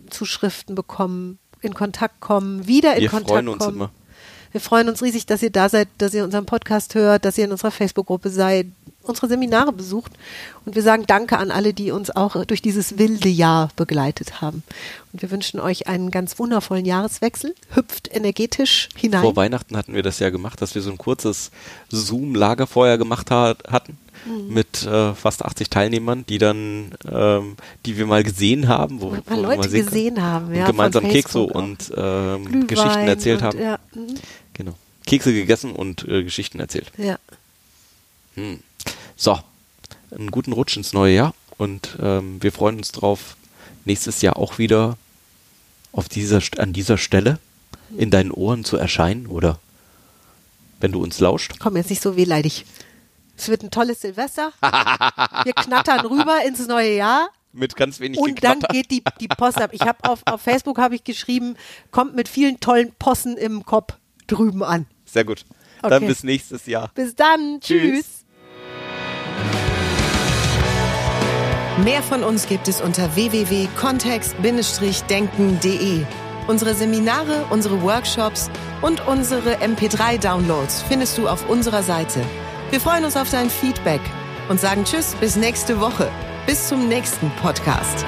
[0.08, 3.76] Zuschriften bekommen, in Kontakt kommen, wieder in Wir Kontakt freuen uns kommen.
[3.76, 3.90] immer.
[4.52, 7.44] Wir freuen uns riesig, dass ihr da seid, dass ihr unseren Podcast hört, dass ihr
[7.44, 8.66] in unserer Facebook-Gruppe seid,
[9.02, 10.12] unsere Seminare besucht.
[10.64, 14.62] Und wir sagen Danke an alle, die uns auch durch dieses wilde Jahr begleitet haben.
[15.12, 17.54] Und wir wünschen euch einen ganz wundervollen Jahreswechsel.
[17.74, 19.22] Hüpft energetisch hinein.
[19.22, 21.50] Vor Weihnachten hatten wir das ja gemacht, dass wir so ein kurzes
[21.90, 24.52] Zoom-Lagerfeuer gemacht ha hatten Mhm.
[24.52, 29.22] mit äh, fast 80 Teilnehmern, die dann, ähm, die wir mal gesehen haben, wo, Mal
[29.26, 33.08] wo wir Leute mal sehen gesehen haben, und ja, von gemeinsam Kekse und ähm, Geschichten
[33.08, 33.58] erzählt und, haben.
[33.58, 34.14] Ja, mhm.
[34.54, 34.74] Genau.
[35.06, 36.92] Kekse gegessen und äh, Geschichten erzählt.
[36.98, 37.18] ja.
[38.34, 38.60] Hm.
[39.22, 39.38] So,
[40.16, 43.36] einen guten Rutsch ins neue Jahr und ähm, wir freuen uns drauf,
[43.84, 44.96] nächstes Jahr auch wieder
[45.92, 47.38] auf dieser, an dieser Stelle
[47.98, 49.58] in deinen Ohren zu erscheinen oder
[50.80, 51.56] wenn du uns lauscht.
[51.58, 52.64] Komm jetzt nicht so wehleidig.
[53.36, 54.54] Es wird ein tolles Silvester.
[54.62, 57.28] Wir knattern rüber ins neue Jahr.
[57.52, 58.72] Mit ganz wenig Und dann Geknatter.
[58.72, 59.72] geht die, die Post ab.
[59.74, 61.56] Ich habe auf, auf Facebook habe ich geschrieben,
[61.90, 63.98] kommt mit vielen tollen Possen im Kopf
[64.28, 64.86] drüben an.
[65.04, 65.44] Sehr gut.
[65.82, 65.90] Okay.
[65.90, 66.90] Dann bis nächstes Jahr.
[66.94, 67.60] Bis dann.
[67.60, 67.82] Tschüss.
[67.82, 68.19] Tschüss.
[71.84, 76.04] Mehr von uns gibt es unter www.kontext-denken.de.
[76.46, 78.50] Unsere Seminare, unsere Workshops
[78.82, 82.20] und unsere MP3-Downloads findest du auf unserer Seite.
[82.70, 84.02] Wir freuen uns auf dein Feedback
[84.50, 86.10] und sagen Tschüss bis nächste Woche.
[86.46, 88.04] Bis zum nächsten Podcast.